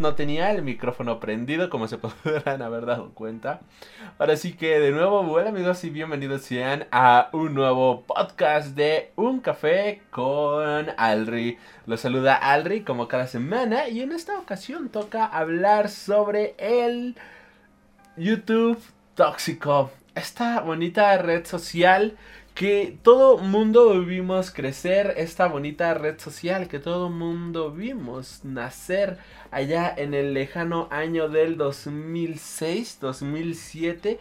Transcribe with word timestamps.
no 0.00 0.14
tenía 0.14 0.52
el 0.52 0.62
micrófono 0.62 1.20
prendido, 1.20 1.68
como 1.68 1.86
se 1.86 1.98
podrán 2.24 2.62
haber 2.62 2.86
dado 2.86 3.10
cuenta. 3.12 3.60
Ahora 4.18 4.34
sí 4.38 4.54
que 4.54 4.80
de 4.80 4.90
nuevo, 4.90 5.20
hola 5.20 5.50
amigos 5.50 5.84
y 5.84 5.90
bienvenidos 5.90 6.40
sean 6.40 6.86
a 6.90 7.28
un 7.34 7.52
nuevo 7.52 8.00
podcast 8.06 8.68
de 8.68 9.12
Un 9.16 9.40
Café 9.40 10.00
con 10.08 10.86
Alri. 10.96 11.58
Los 11.84 12.00
saluda 12.00 12.36
Alri 12.36 12.84
como 12.84 13.06
cada 13.06 13.26
semana 13.26 13.86
y 13.90 14.00
en 14.00 14.12
esta 14.12 14.38
ocasión 14.38 14.88
toca 14.88 15.26
hablar 15.26 15.90
sobre 15.90 16.54
el 16.56 17.14
YouTube 18.16 18.82
tóxico. 19.14 19.90
Esta 20.14 20.62
bonita 20.62 21.18
red 21.18 21.44
social 21.44 22.16
que 22.56 22.98
todo 23.02 23.36
mundo 23.36 24.02
vimos 24.02 24.50
crecer 24.50 25.12
esta 25.18 25.46
bonita 25.46 25.92
red 25.92 26.18
social, 26.18 26.68
que 26.68 26.78
todo 26.78 27.10
mundo 27.10 27.70
vimos 27.70 28.40
nacer 28.44 29.18
allá 29.50 29.92
en 29.94 30.14
el 30.14 30.32
lejano 30.32 30.88
año 30.90 31.28
del 31.28 31.58
2006, 31.58 32.96
2007. 32.98 34.18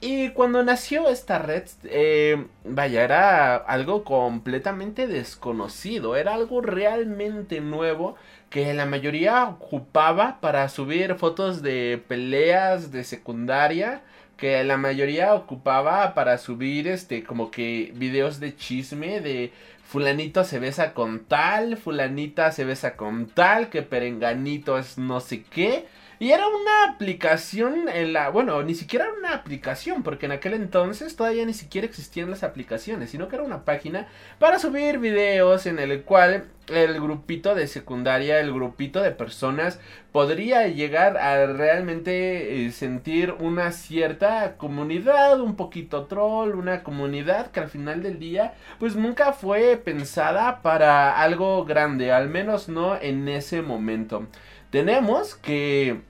Y 0.00 0.30
cuando 0.30 0.64
nació 0.64 1.08
esta 1.08 1.38
red, 1.38 1.62
eh, 1.84 2.48
vaya, 2.64 3.04
era 3.04 3.54
algo 3.54 4.02
completamente 4.02 5.06
desconocido, 5.06 6.16
era 6.16 6.34
algo 6.34 6.62
realmente 6.62 7.60
nuevo 7.60 8.16
que 8.50 8.74
la 8.74 8.86
mayoría 8.86 9.44
ocupaba 9.44 10.40
para 10.40 10.68
subir 10.68 11.14
fotos 11.14 11.62
de 11.62 12.02
peleas 12.08 12.90
de 12.90 13.04
secundaria 13.04 14.02
que 14.36 14.62
la 14.64 14.76
mayoría 14.76 15.34
ocupaba 15.34 16.14
para 16.14 16.38
subir 16.38 16.88
este 16.88 17.24
como 17.24 17.50
que 17.50 17.92
videos 17.94 18.38
de 18.40 18.54
chisme 18.56 19.20
de 19.20 19.52
fulanito 19.86 20.44
se 20.44 20.58
besa 20.58 20.92
con 20.94 21.24
tal, 21.24 21.76
fulanita 21.76 22.52
se 22.52 22.64
besa 22.64 22.96
con 22.96 23.26
tal, 23.26 23.70
que 23.70 23.82
perenganito 23.82 24.78
es 24.78 24.98
no 24.98 25.20
sé 25.20 25.42
qué. 25.42 25.86
Y 26.18 26.30
era 26.30 26.46
una 26.48 26.92
aplicación 26.92 27.88
en 27.88 28.12
la, 28.12 28.30
bueno, 28.30 28.62
ni 28.62 28.74
siquiera 28.74 29.04
era 29.04 29.14
una 29.14 29.34
aplicación, 29.34 30.02
porque 30.02 30.26
en 30.26 30.32
aquel 30.32 30.54
entonces 30.54 31.14
todavía 31.14 31.44
ni 31.44 31.52
siquiera 31.52 31.86
existían 31.86 32.30
las 32.30 32.42
aplicaciones, 32.42 33.10
sino 33.10 33.28
que 33.28 33.36
era 33.36 33.44
una 33.44 33.64
página 33.64 34.08
para 34.38 34.58
subir 34.58 34.98
videos 34.98 35.66
en 35.66 35.78
el 35.78 36.02
cual 36.02 36.46
el 36.68 37.00
grupito 37.00 37.54
de 37.54 37.66
secundaria, 37.66 38.40
el 38.40 38.52
grupito 38.52 39.00
de 39.02 39.10
personas 39.12 39.78
podría 40.10 40.66
llegar 40.68 41.16
a 41.18 41.46
realmente 41.46 42.66
eh, 42.66 42.72
sentir 42.72 43.32
una 43.38 43.72
cierta 43.72 44.56
comunidad, 44.56 45.40
un 45.40 45.56
poquito 45.56 46.06
troll, 46.06 46.54
una 46.54 46.82
comunidad 46.82 47.50
que 47.50 47.60
al 47.60 47.68
final 47.68 48.02
del 48.02 48.18
día 48.18 48.54
pues 48.78 48.96
nunca 48.96 49.32
fue 49.32 49.76
pensada 49.76 50.62
para 50.62 51.20
algo 51.20 51.64
grande, 51.64 52.12
al 52.12 52.28
menos 52.28 52.68
no 52.68 52.98
en 53.00 53.28
ese 53.28 53.62
momento. 53.62 54.26
Tenemos 54.70 55.36
que 55.36 56.00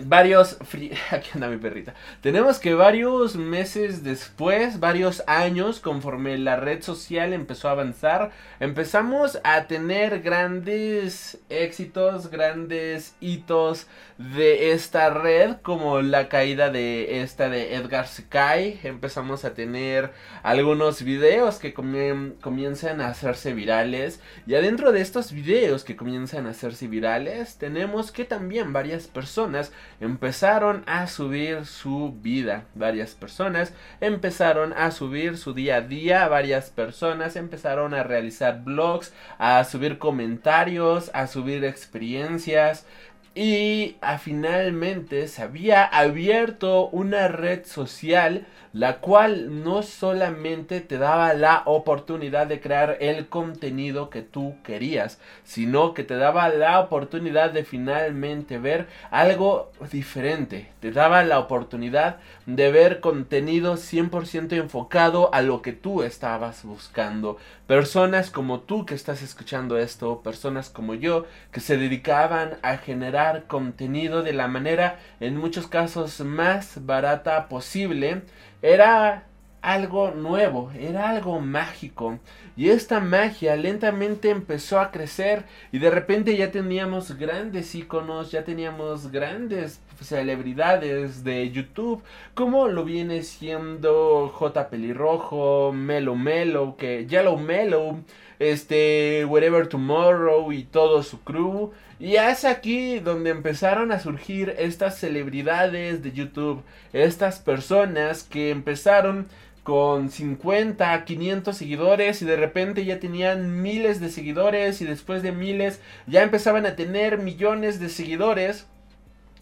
varios 0.00 0.56
aquí 1.10 1.30
anda 1.34 1.48
mi 1.48 1.56
perrita. 1.56 1.94
Tenemos 2.20 2.58
que 2.58 2.74
varios 2.74 3.36
meses 3.36 4.02
después 4.02 4.80
varios 4.80 5.22
años 5.26 5.80
conforme 5.80 6.38
la 6.38 6.56
red 6.56 6.82
social 6.82 7.32
empezó 7.32 7.68
a 7.68 7.72
avanzar 7.72 8.30
empezamos 8.60 9.38
a 9.44 9.66
tener 9.66 10.20
grandes 10.20 11.38
éxitos 11.48 12.30
grandes 12.30 13.14
hitos 13.20 13.86
de 14.18 14.72
esta 14.72 15.10
red 15.10 15.56
como 15.62 16.02
la 16.02 16.28
caída 16.28 16.70
de 16.70 17.22
esta 17.22 17.48
de 17.48 17.74
Edgar 17.74 18.08
Sky. 18.08 18.80
Empezamos 18.82 19.44
a 19.44 19.54
tener 19.54 20.12
algunos 20.42 21.02
videos 21.02 21.58
que 21.58 21.72
comienzan 21.72 23.00
a 23.00 23.08
hacerse 23.08 23.54
virales. 23.54 24.20
Y 24.46 24.54
adentro 24.54 24.90
de 24.90 25.00
estos 25.00 25.32
videos 25.32 25.84
que 25.84 25.96
comienzan 25.96 26.46
a 26.46 26.50
hacerse 26.50 26.88
virales 26.88 27.58
tenemos 27.58 28.10
que 28.10 28.24
también 28.24 28.72
varias 28.72 29.06
personas 29.06 29.72
empezaron 30.00 30.82
a 30.86 31.06
subir 31.06 31.66
su 31.66 32.14
vida. 32.20 32.64
Varias 32.74 33.14
personas 33.14 33.74
empezaron 34.00 34.72
a 34.72 34.90
subir 34.90 35.36
su 35.36 35.54
día 35.54 35.76
a 35.76 35.80
día. 35.80 36.28
Varias 36.28 36.70
personas 36.70 37.36
empezaron 37.36 37.94
a 37.94 38.02
realizar 38.02 38.62
blogs, 38.64 39.12
a 39.38 39.62
subir 39.64 39.98
comentarios, 39.98 41.10
a 41.14 41.26
subir 41.26 41.64
experiencias. 41.64 42.86
Y 43.34 43.96
a, 44.00 44.18
finalmente 44.18 45.28
se 45.28 45.42
había 45.42 45.84
abierto 45.84 46.88
una 46.88 47.28
red 47.28 47.64
social 47.64 48.46
la 48.72 48.98
cual 48.98 49.62
no 49.64 49.82
solamente 49.82 50.80
te 50.80 50.98
daba 50.98 51.34
la 51.34 51.62
oportunidad 51.66 52.46
de 52.46 52.60
crear 52.60 52.96
el 53.00 53.28
contenido 53.28 54.10
que 54.10 54.22
tú 54.22 54.56
querías, 54.62 55.18
sino 55.44 55.94
que 55.94 56.04
te 56.04 56.16
daba 56.16 56.48
la 56.48 56.80
oportunidad 56.80 57.50
de 57.50 57.64
finalmente 57.64 58.58
ver 58.58 58.88
algo 59.10 59.72
diferente, 59.90 60.70
te 60.80 60.92
daba 60.92 61.22
la 61.24 61.38
oportunidad 61.38 62.16
de 62.46 62.70
ver 62.70 63.00
contenido 63.00 63.74
100% 63.74 64.52
enfocado 64.52 65.32
a 65.34 65.42
lo 65.42 65.62
que 65.62 65.72
tú 65.72 66.02
estabas 66.02 66.64
buscando. 66.64 67.36
Personas 67.66 68.30
como 68.30 68.60
tú 68.60 68.86
que 68.86 68.94
estás 68.94 69.22
escuchando 69.22 69.78
esto, 69.78 70.22
personas 70.22 70.70
como 70.70 70.94
yo 70.94 71.26
que 71.52 71.60
se 71.60 71.76
dedicaban 71.76 72.58
a 72.62 72.78
generar 72.78 73.44
contenido 73.46 74.22
de 74.22 74.32
la 74.32 74.48
manera 74.48 74.98
en 75.20 75.36
muchos 75.36 75.66
casos 75.66 76.20
más 76.20 76.86
barata 76.86 77.48
posible, 77.48 78.22
era 78.62 79.28
algo 79.62 80.12
nuevo, 80.12 80.70
era 80.78 81.10
algo 81.10 81.40
mágico. 81.40 82.18
Y 82.56 82.70
esta 82.70 83.00
magia 83.00 83.56
lentamente 83.56 84.30
empezó 84.30 84.80
a 84.80 84.90
crecer 84.90 85.44
y 85.72 85.78
de 85.78 85.90
repente 85.90 86.36
ya 86.36 86.50
teníamos 86.50 87.16
grandes 87.16 87.74
iconos, 87.74 88.30
ya 88.30 88.44
teníamos 88.44 89.12
grandes 89.12 89.80
celebridades 90.00 91.22
de 91.24 91.50
YouTube, 91.50 92.02
como 92.34 92.68
lo 92.68 92.84
viene 92.84 93.22
siendo 93.22 94.28
J 94.28 94.70
Pelirrojo, 94.70 95.72
Melo 95.72 96.16
Melo, 96.16 96.76
que 96.76 97.06
Yellow 97.06 97.38
Melo, 97.38 98.00
este 98.38 99.24
Wherever 99.24 99.68
Tomorrow 99.68 100.52
y 100.52 100.64
todo 100.64 101.02
su 101.02 101.20
crew. 101.20 101.72
Y 102.00 102.14
es 102.14 102.44
aquí 102.44 103.00
donde 103.00 103.30
empezaron 103.30 103.90
a 103.90 103.98
surgir 103.98 104.54
estas 104.58 104.98
celebridades 104.98 106.02
de 106.02 106.12
YouTube, 106.12 106.62
estas 106.92 107.40
personas 107.40 108.22
que 108.22 108.50
empezaron 108.50 109.26
con 109.64 110.08
50, 110.08 111.04
500 111.04 111.56
seguidores 111.56 112.22
y 112.22 112.24
de 112.24 112.36
repente 112.36 112.84
ya 112.84 113.00
tenían 113.00 113.60
miles 113.60 114.00
de 114.00 114.10
seguidores 114.10 114.80
y 114.80 114.84
después 114.84 115.22
de 115.22 115.32
miles 115.32 115.80
ya 116.06 116.22
empezaban 116.22 116.66
a 116.66 116.76
tener 116.76 117.18
millones 117.18 117.80
de 117.80 117.88
seguidores. 117.88 118.66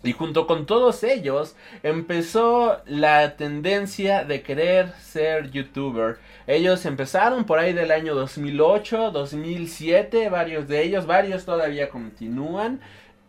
Y 0.06 0.12
junto 0.12 0.46
con 0.46 0.66
todos 0.66 1.02
ellos 1.02 1.56
empezó 1.82 2.80
la 2.86 3.36
tendencia 3.36 4.24
de 4.24 4.42
querer 4.42 4.92
ser 5.00 5.50
youtuber. 5.50 6.18
Ellos 6.46 6.86
empezaron 6.86 7.44
por 7.44 7.58
ahí 7.58 7.72
del 7.72 7.90
año 7.90 8.14
2008, 8.14 9.10
2007, 9.10 10.28
varios 10.28 10.68
de 10.68 10.82
ellos, 10.82 11.06
varios 11.06 11.44
todavía 11.44 11.88
continúan. 11.88 12.80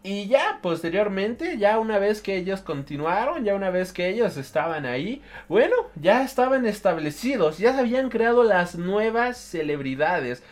Y 0.04 0.28
ya 0.28 0.60
posteriormente, 0.62 1.58
ya 1.58 1.80
una 1.80 2.00
vez 2.00 2.22
que 2.22 2.38
ellos 2.38 2.62
continuaron, 2.62 3.44
ya 3.44 3.56
una 3.56 3.72
vez 3.72 3.92
que 3.92 4.08
ellos 4.08 4.38
estaban 4.38 4.86
ahí, 4.86 5.22
bueno, 5.50 5.76
ya 5.96 6.24
estaban 6.24 6.66
establecidos, 6.66 7.58
ya 7.58 7.74
se 7.74 7.80
habían 7.80 8.10
creado 8.10 8.44
las 8.44 8.76
nuevas 8.76 9.38
celebridades. 9.38 10.44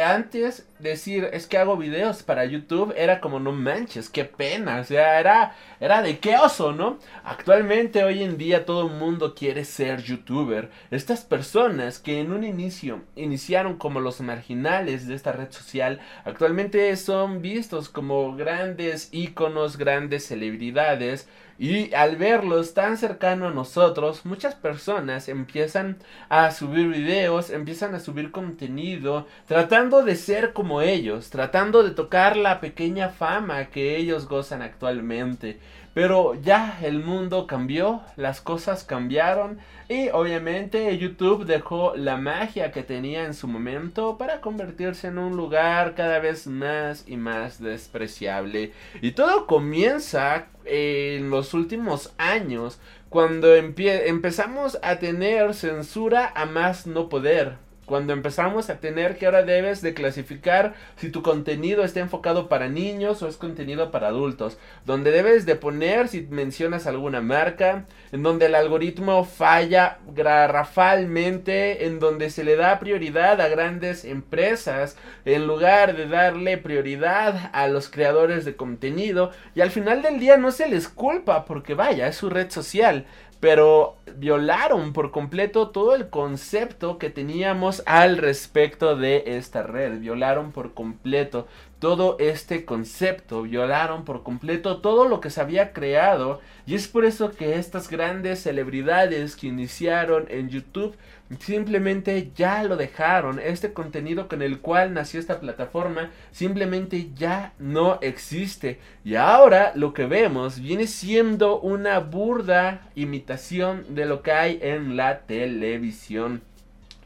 Antes 0.00 0.66
decir 0.78 1.28
es 1.32 1.46
que 1.46 1.58
hago 1.58 1.76
videos 1.76 2.22
para 2.22 2.44
YouTube 2.44 2.94
era 2.96 3.20
como 3.20 3.40
no 3.40 3.52
manches, 3.52 4.08
qué 4.08 4.24
pena, 4.24 4.80
o 4.80 4.84
sea, 4.84 5.18
era, 5.18 5.56
era 5.80 6.02
de 6.02 6.18
qué 6.18 6.36
oso, 6.36 6.72
¿no? 6.72 6.98
Actualmente, 7.24 8.04
hoy 8.04 8.22
en 8.22 8.38
día, 8.38 8.64
todo 8.64 8.86
el 8.86 8.94
mundo 8.94 9.34
quiere 9.34 9.64
ser 9.64 10.02
youtuber. 10.02 10.70
Estas 10.90 11.24
personas 11.24 11.98
que 11.98 12.20
en 12.20 12.32
un 12.32 12.44
inicio 12.44 13.02
iniciaron 13.16 13.76
como 13.76 14.00
los 14.00 14.20
marginales 14.20 15.06
de 15.06 15.14
esta 15.14 15.32
red 15.32 15.50
social, 15.50 16.00
actualmente 16.24 16.94
son 16.96 17.42
vistos 17.42 17.88
como 17.88 18.36
grandes 18.36 19.08
íconos, 19.12 19.76
grandes 19.76 20.26
celebridades. 20.26 21.28
Y 21.62 21.94
al 21.94 22.16
verlos 22.16 22.74
tan 22.74 22.96
cercano 22.96 23.46
a 23.46 23.52
nosotros, 23.52 24.26
muchas 24.26 24.56
personas 24.56 25.28
empiezan 25.28 25.98
a 26.28 26.50
subir 26.50 26.88
videos, 26.88 27.50
empiezan 27.50 27.94
a 27.94 28.00
subir 28.00 28.32
contenido, 28.32 29.28
tratando 29.46 30.02
de 30.02 30.16
ser 30.16 30.54
como 30.54 30.82
ellos, 30.82 31.30
tratando 31.30 31.84
de 31.84 31.92
tocar 31.92 32.36
la 32.36 32.60
pequeña 32.60 33.10
fama 33.10 33.66
que 33.66 33.96
ellos 33.96 34.26
gozan 34.26 34.60
actualmente. 34.60 35.60
Pero 35.94 36.34
ya 36.34 36.78
el 36.82 37.00
mundo 37.00 37.46
cambió, 37.46 38.00
las 38.16 38.40
cosas 38.40 38.82
cambiaron 38.82 39.58
y 39.88 40.08
obviamente 40.08 40.96
YouTube 40.96 41.44
dejó 41.44 41.94
la 41.96 42.16
magia 42.16 42.72
que 42.72 42.82
tenía 42.82 43.24
en 43.24 43.34
su 43.34 43.46
momento 43.46 44.16
para 44.16 44.40
convertirse 44.40 45.08
en 45.08 45.18
un 45.18 45.36
lugar 45.36 45.94
cada 45.94 46.18
vez 46.18 46.46
más 46.46 47.04
y 47.06 47.18
más 47.18 47.60
despreciable. 47.60 48.72
Y 49.02 49.12
todo 49.12 49.46
comienza 49.46 50.46
en 50.64 51.28
los 51.28 51.52
últimos 51.52 52.14
años 52.16 52.80
cuando 53.10 53.54
empezamos 53.54 54.78
a 54.82 54.98
tener 54.98 55.52
censura 55.52 56.32
a 56.34 56.46
más 56.46 56.86
no 56.86 57.10
poder 57.10 57.56
Cuando 57.86 58.12
empezamos 58.12 58.70
a 58.70 58.78
tener 58.78 59.18
que 59.18 59.26
ahora 59.26 59.42
debes 59.42 59.82
de 59.82 59.92
clasificar 59.92 60.74
si 60.96 61.10
tu 61.10 61.22
contenido 61.22 61.82
está 61.82 61.98
enfocado 61.98 62.48
para 62.48 62.68
niños 62.68 63.22
o 63.22 63.28
es 63.28 63.36
contenido 63.36 63.90
para 63.90 64.08
adultos. 64.08 64.56
Donde 64.86 65.10
debes 65.10 65.46
de 65.46 65.56
poner 65.56 66.06
si 66.06 66.22
mencionas 66.22 66.86
alguna 66.86 67.20
marca. 67.20 67.86
En 68.12 68.22
donde 68.22 68.46
el 68.46 68.54
algoritmo 68.54 69.24
falla 69.24 69.98
garrafalmente. 70.14 71.86
En 71.86 71.98
donde 71.98 72.30
se 72.30 72.44
le 72.44 72.54
da 72.54 72.78
prioridad 72.78 73.40
a 73.40 73.48
grandes 73.48 74.04
empresas. 74.04 74.96
En 75.24 75.48
lugar 75.48 75.96
de 75.96 76.06
darle 76.06 76.58
prioridad 76.58 77.50
a 77.52 77.66
los 77.66 77.88
creadores 77.88 78.44
de 78.44 78.54
contenido. 78.54 79.32
Y 79.56 79.60
al 79.60 79.72
final 79.72 80.02
del 80.02 80.20
día 80.20 80.36
no 80.36 80.52
se 80.52 80.68
les 80.68 80.88
culpa 80.88 81.44
porque 81.44 81.74
vaya, 81.74 82.06
es 82.06 82.16
su 82.16 82.30
red 82.30 82.50
social 82.50 83.06
pero 83.42 83.96
violaron 84.18 84.92
por 84.92 85.10
completo 85.10 85.70
todo 85.70 85.96
el 85.96 86.10
concepto 86.10 86.96
que 86.96 87.10
teníamos 87.10 87.82
al 87.86 88.18
respecto 88.18 88.94
de 88.94 89.24
esta 89.26 89.64
red, 89.64 89.98
violaron 89.98 90.52
por 90.52 90.74
completo 90.74 91.48
todo 91.82 92.14
este 92.20 92.64
concepto, 92.64 93.42
violaron 93.42 94.04
por 94.04 94.22
completo 94.22 94.80
todo 94.80 95.08
lo 95.08 95.20
que 95.20 95.30
se 95.30 95.40
había 95.40 95.72
creado 95.72 96.40
y 96.64 96.76
es 96.76 96.86
por 96.86 97.04
eso 97.04 97.32
que 97.32 97.56
estas 97.56 97.90
grandes 97.90 98.40
celebridades 98.44 99.34
que 99.34 99.48
iniciaron 99.48 100.26
en 100.28 100.48
YouTube 100.48 100.94
simplemente 101.40 102.30
ya 102.36 102.62
lo 102.62 102.76
dejaron. 102.76 103.40
Este 103.40 103.72
contenido 103.72 104.28
con 104.28 104.42
el 104.42 104.60
cual 104.60 104.94
nació 104.94 105.18
esta 105.18 105.40
plataforma 105.40 106.12
simplemente 106.30 107.10
ya 107.16 107.52
no 107.58 107.98
existe. 108.00 108.78
Y 109.04 109.16
ahora 109.16 109.72
lo 109.74 109.92
que 109.92 110.06
vemos 110.06 110.60
viene 110.60 110.86
siendo 110.86 111.58
una 111.58 111.98
burda 111.98 112.90
imitación 112.94 113.92
de 113.92 114.06
lo 114.06 114.22
que 114.22 114.30
hay 114.30 114.60
en 114.62 114.96
la 114.96 115.22
televisión. 115.22 116.42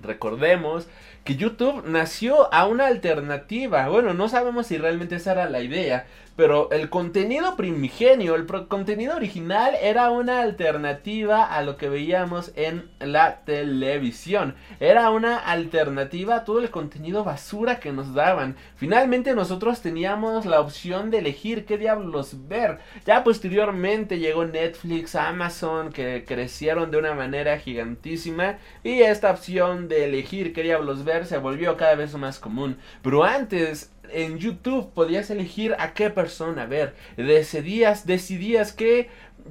Recordemos 0.02 0.87
que 1.26 1.37
YouTube 1.37 1.84
nació 1.87 2.52
a 2.55 2.67
una 2.67 2.87
alternativa. 2.87 3.88
Bueno, 3.88 4.14
no 4.14 4.31
sabemos 4.31 4.69
si 4.69 4.78
realmente 4.78 5.17
esa 5.17 5.32
era 5.32 5.50
la 5.50 5.61
idea, 5.61 6.06
pero 6.36 6.70
el 6.70 6.90
contenido 6.90 7.56
primigenio, 7.56 8.34
el 8.34 8.46
contenido 8.68 9.16
original 9.16 9.74
era 9.80 10.10
una 10.10 10.42
alternativa 10.42 11.44
a 11.44 11.62
lo 11.62 11.78
que 11.78 11.88
veíamos 11.88 12.52
en 12.56 12.90
la 13.00 13.40
televisión. 13.44 14.54
Era 14.78 15.10
una 15.10 15.38
alternativa 15.38 16.36
a 16.36 16.44
todo 16.44 16.60
el 16.60 16.70
contenido 16.70 17.24
basura 17.24 17.80
que 17.80 17.92
nos 17.92 18.12
daban. 18.12 18.56
Finalmente 18.76 19.34
nosotros 19.34 19.80
teníamos 19.80 20.44
la 20.44 20.60
opción 20.60 21.10
de 21.10 21.18
elegir 21.18 21.64
qué 21.64 21.78
diablos 21.78 22.48
ver. 22.48 22.78
Ya 23.06 23.24
posteriormente 23.24 24.18
llegó 24.18 24.44
Netflix, 24.44 25.14
Amazon, 25.14 25.90
que 25.90 26.24
crecieron 26.26 26.90
de 26.90 26.98
una 26.98 27.14
manera 27.14 27.58
gigantísima. 27.58 28.58
Y 28.84 29.00
esta 29.00 29.30
opción 29.30 29.88
de 29.88 30.04
elegir 30.04 30.52
qué 30.52 30.62
diablos 30.62 31.04
ver 31.04 31.24
se 31.24 31.38
volvió 31.38 31.78
cada 31.78 31.94
vez 31.94 32.14
más 32.14 32.38
común. 32.38 32.76
Pero 33.02 33.24
antes 33.24 33.90
en 34.12 34.38
YouTube 34.38 34.93
podías 34.93 35.31
elegir 35.31 35.75
a 35.79 35.94
qué 35.94 36.11
persona 36.11 36.67
ver, 36.67 36.94
decidías, 37.17 38.06
decidías 38.06 38.73
qué 38.73 39.08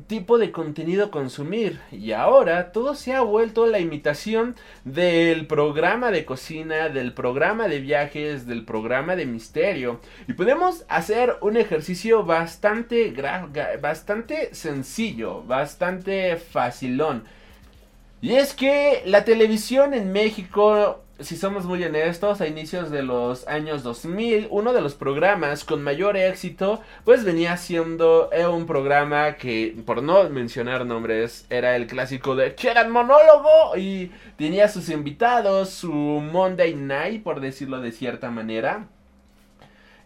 tipo 0.08 0.38
de 0.38 0.52
contenido 0.52 1.12
consumir. 1.12 1.80
Y 1.92 2.12
ahora 2.12 2.72
todo 2.72 2.96
se 2.96 3.14
ha 3.14 3.22
vuelto 3.22 3.66
la 3.68 3.80
imitación 3.80 4.56
del 4.84 5.48
programa 5.48 6.12
de 6.12 6.26
cocina, 6.26 6.90
del 6.90 7.14
programa 7.14 7.68
de 7.68 7.80
viajes, 7.80 8.46
del 8.46 8.66
programa 8.66 9.16
de 9.16 9.26
misterio. 9.26 10.00
Y 10.28 10.34
podemos 10.34 10.86
hacer 10.88 11.38
un 11.42 11.58
ejercicio 11.58 12.24
bastante 12.24 13.14
bastante 13.82 14.54
sencillo, 14.54 15.44
bastante 15.44 16.38
facilón. 16.38 17.24
Y 18.22 18.36
es 18.36 18.54
que 18.54 19.04
la 19.06 19.24
televisión 19.24 19.94
en 19.94 20.12
México 20.12 21.05
si 21.20 21.38
somos 21.38 21.66
muy 21.66 21.84
honestos, 21.84 22.42
a 22.42 22.48
inicios 22.48 22.92
de 22.92 23.02
los 23.02 23.48
años 23.48 23.84
2000, 23.84 24.48
uno 24.50 24.74
de 24.74 24.82
los 24.82 24.96
programas 24.96 25.64
con 25.64 25.82
mayor 25.82 26.18
éxito, 26.18 26.82
pues 27.06 27.24
venía 27.24 27.56
siendo 27.58 28.30
eh, 28.34 28.46
un 28.48 28.66
programa 28.66 29.36
que, 29.36 29.76
por 29.86 30.04
no 30.04 30.30
mencionar 30.30 30.86
nombres, 30.86 31.46
era 31.50 31.76
el 31.78 31.88
clásico 31.88 32.36
de 32.36 32.54
Cheran 32.56 32.92
Monólogo 32.92 33.78
y 33.78 34.12
tenía 34.38 34.68
sus 34.68 34.90
invitados, 34.90 35.70
su 35.70 35.94
Monday 35.94 36.76
Night, 36.76 37.24
por 37.24 37.40
decirlo 37.40 37.80
de 37.80 37.92
cierta 37.94 38.30
manera. 38.30 38.88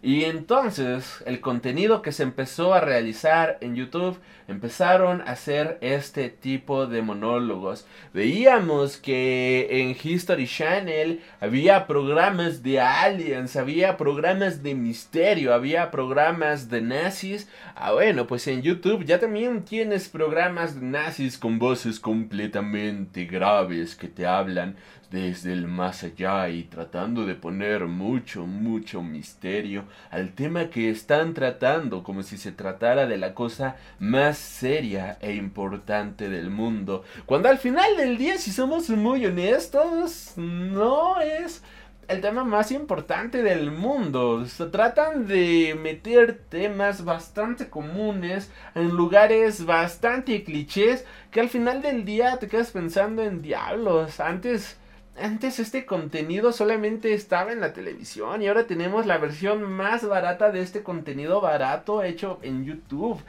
Y 0.02 0.24
entonces 0.24 1.22
el 1.26 1.40
contenido 1.40 2.00
que 2.00 2.12
se 2.12 2.22
empezó 2.22 2.72
a 2.72 2.80
realizar 2.80 3.58
en 3.60 3.76
YouTube 3.76 4.18
empezaron 4.50 5.20
a 5.22 5.32
hacer 5.32 5.78
este 5.80 6.28
tipo 6.28 6.86
de 6.86 7.02
monólogos. 7.02 7.86
Veíamos 8.12 8.96
que 8.96 9.68
en 9.70 9.96
History 10.02 10.46
Channel 10.46 11.20
había 11.40 11.86
programas 11.86 12.62
de 12.62 12.80
aliens, 12.80 13.56
había 13.56 13.96
programas 13.96 14.62
de 14.62 14.74
misterio, 14.74 15.54
había 15.54 15.90
programas 15.90 16.68
de 16.68 16.82
nazis. 16.82 17.48
Ah, 17.76 17.92
bueno, 17.92 18.26
pues 18.26 18.46
en 18.48 18.62
YouTube 18.62 19.04
ya 19.04 19.20
también 19.20 19.64
tienes 19.64 20.08
programas 20.08 20.80
de 20.80 20.86
nazis 20.86 21.38
con 21.38 21.58
voces 21.58 22.00
completamente 22.00 23.26
graves 23.26 23.94
que 23.94 24.08
te 24.08 24.26
hablan 24.26 24.76
desde 25.10 25.52
el 25.52 25.66
más 25.66 26.04
allá 26.04 26.48
y 26.48 26.64
tratando 26.64 27.26
de 27.26 27.34
poner 27.34 27.86
mucho, 27.86 28.46
mucho 28.46 29.02
misterio 29.02 29.84
al 30.10 30.32
tema 30.34 30.70
que 30.70 30.88
están 30.88 31.34
tratando 31.34 32.02
como 32.02 32.22
si 32.22 32.38
se 32.38 32.52
tratara 32.52 33.06
de 33.06 33.18
la 33.18 33.34
cosa 33.34 33.76
más 33.98 34.38
seria 34.40 35.18
e 35.20 35.34
importante 35.34 36.28
del 36.28 36.50
mundo. 36.50 37.04
Cuando 37.26 37.48
al 37.48 37.58
final 37.58 37.96
del 37.96 38.18
día, 38.18 38.38
si 38.38 38.50
somos 38.50 38.90
muy 38.90 39.26
honestos, 39.26 40.32
no 40.36 41.20
es 41.20 41.62
el 42.08 42.20
tema 42.20 42.42
más 42.42 42.72
importante 42.72 43.42
del 43.42 43.70
mundo. 43.70 44.44
Se 44.46 44.66
tratan 44.66 45.28
de 45.28 45.78
meter 45.80 46.40
temas 46.48 47.04
bastante 47.04 47.68
comunes 47.68 48.50
en 48.74 48.88
lugares 48.88 49.64
bastante 49.64 50.42
clichés 50.42 51.04
que 51.30 51.40
al 51.40 51.48
final 51.48 51.82
del 51.82 52.04
día 52.04 52.36
te 52.38 52.48
quedas 52.48 52.72
pensando 52.72 53.22
en 53.22 53.42
diablos. 53.42 54.18
Antes 54.18 54.76
antes 55.20 55.58
este 55.58 55.84
contenido 55.84 56.52
solamente 56.52 57.12
estaba 57.12 57.52
en 57.52 57.60
la 57.60 57.72
televisión 57.72 58.42
y 58.42 58.48
ahora 58.48 58.66
tenemos 58.66 59.06
la 59.06 59.18
versión 59.18 59.62
más 59.62 60.06
barata 60.06 60.50
de 60.50 60.62
este 60.62 60.82
contenido 60.82 61.40
barato 61.40 62.02
hecho 62.02 62.38
en 62.42 62.64
YouTube. 62.64 63.20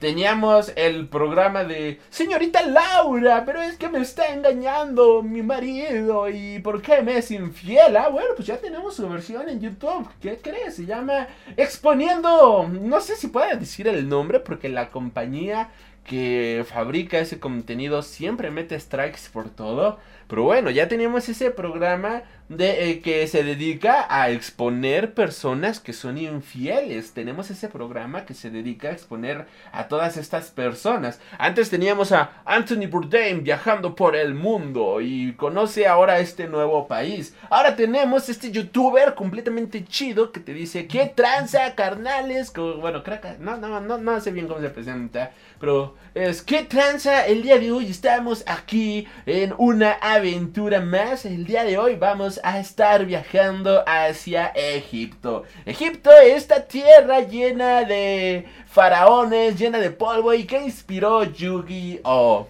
Teníamos 0.00 0.72
el 0.76 1.08
programa 1.08 1.64
de 1.64 2.00
Señorita 2.10 2.62
Laura, 2.62 3.44
pero 3.46 3.62
es 3.62 3.76
que 3.78 3.88
me 3.88 4.00
está 4.00 4.34
engañando 4.34 5.22
mi 5.22 5.42
marido 5.42 6.28
y 6.28 6.58
¿por 6.58 6.82
qué 6.82 7.00
me 7.00 7.16
es 7.16 7.30
infiel? 7.30 7.96
Ah, 7.96 8.08
bueno, 8.08 8.30
pues 8.36 8.46
ya 8.46 8.58
tenemos 8.58 8.96
su 8.96 9.08
versión 9.08 9.48
en 9.48 9.60
YouTube. 9.60 10.08
¿Qué 10.20 10.36
crees? 10.42 10.76
Se 10.76 10.84
llama 10.84 11.28
Exponiendo, 11.56 12.68
no 12.68 13.00
sé 13.00 13.16
si 13.16 13.28
puedo 13.28 13.56
decir 13.56 13.88
el 13.88 14.08
nombre 14.08 14.40
porque 14.40 14.68
la 14.68 14.90
compañía 14.90 15.70
que 16.04 16.66
fabrica 16.68 17.18
ese 17.18 17.40
contenido 17.40 18.02
siempre 18.02 18.50
mete 18.50 18.78
strikes 18.78 19.30
por 19.32 19.48
todo. 19.48 19.98
Pero 20.28 20.42
bueno, 20.44 20.70
ya 20.70 20.88
tenemos 20.88 21.28
ese 21.28 21.50
programa 21.50 22.22
de 22.48 22.90
eh, 22.90 23.00
que 23.00 23.26
se 23.26 23.42
dedica 23.42 24.06
a 24.08 24.28
exponer 24.30 25.14
personas 25.14 25.80
que 25.80 25.92
son 25.92 26.18
infieles. 26.18 27.12
Tenemos 27.12 27.50
ese 27.50 27.68
programa 27.68 28.26
que 28.26 28.34
se 28.34 28.50
dedica 28.50 28.88
a 28.88 28.92
exponer 28.92 29.46
a 29.72 29.88
todas 29.88 30.16
estas 30.16 30.50
personas. 30.50 31.20
Antes 31.38 31.70
teníamos 31.70 32.12
a 32.12 32.42
Anthony 32.44 32.86
Bourdain 32.90 33.42
viajando 33.42 33.94
por 33.94 34.14
el 34.14 34.34
mundo 34.34 35.00
y 35.00 35.32
conoce 35.34 35.86
ahora 35.86 36.18
este 36.18 36.46
nuevo 36.46 36.86
país. 36.86 37.34
Ahora 37.48 37.76
tenemos 37.76 38.28
este 38.28 38.50
youtuber 38.50 39.14
completamente 39.14 39.84
chido 39.84 40.30
que 40.30 40.40
te 40.40 40.52
dice 40.52 40.86
qué 40.86 41.06
tranza, 41.06 41.74
carnales. 41.74 42.52
Bueno, 42.54 43.02
que 43.02 43.18
no, 43.38 43.56
no, 43.56 43.80
no, 43.80 43.98
no 43.98 44.20
sé 44.20 44.32
bien 44.32 44.48
cómo 44.48 44.60
se 44.60 44.70
presenta. 44.70 45.32
Pero 45.58 45.94
es 46.14 46.42
que 46.42 46.64
tranza 46.64 47.26
el 47.26 47.42
día 47.42 47.58
de 47.58 47.72
hoy. 47.72 47.86
Estamos 47.86 48.44
aquí 48.46 49.08
en 49.24 49.54
una 49.56 49.92
aventura 50.14 50.80
más. 50.80 51.24
El 51.24 51.44
día 51.44 51.64
de 51.64 51.78
hoy 51.78 51.96
vamos 51.96 52.40
a 52.42 52.58
estar 52.58 53.04
viajando 53.04 53.82
hacia 53.86 54.46
Egipto. 54.48 55.44
Egipto, 55.66 56.10
esta 56.12 56.66
tierra 56.66 57.20
llena 57.20 57.82
de 57.84 58.46
faraones, 58.66 59.58
llena 59.58 59.78
de 59.78 59.90
polvo 59.90 60.32
y 60.34 60.44
que 60.44 60.62
inspiró 60.62 61.24
Yu-Gi-Oh! 61.24 62.48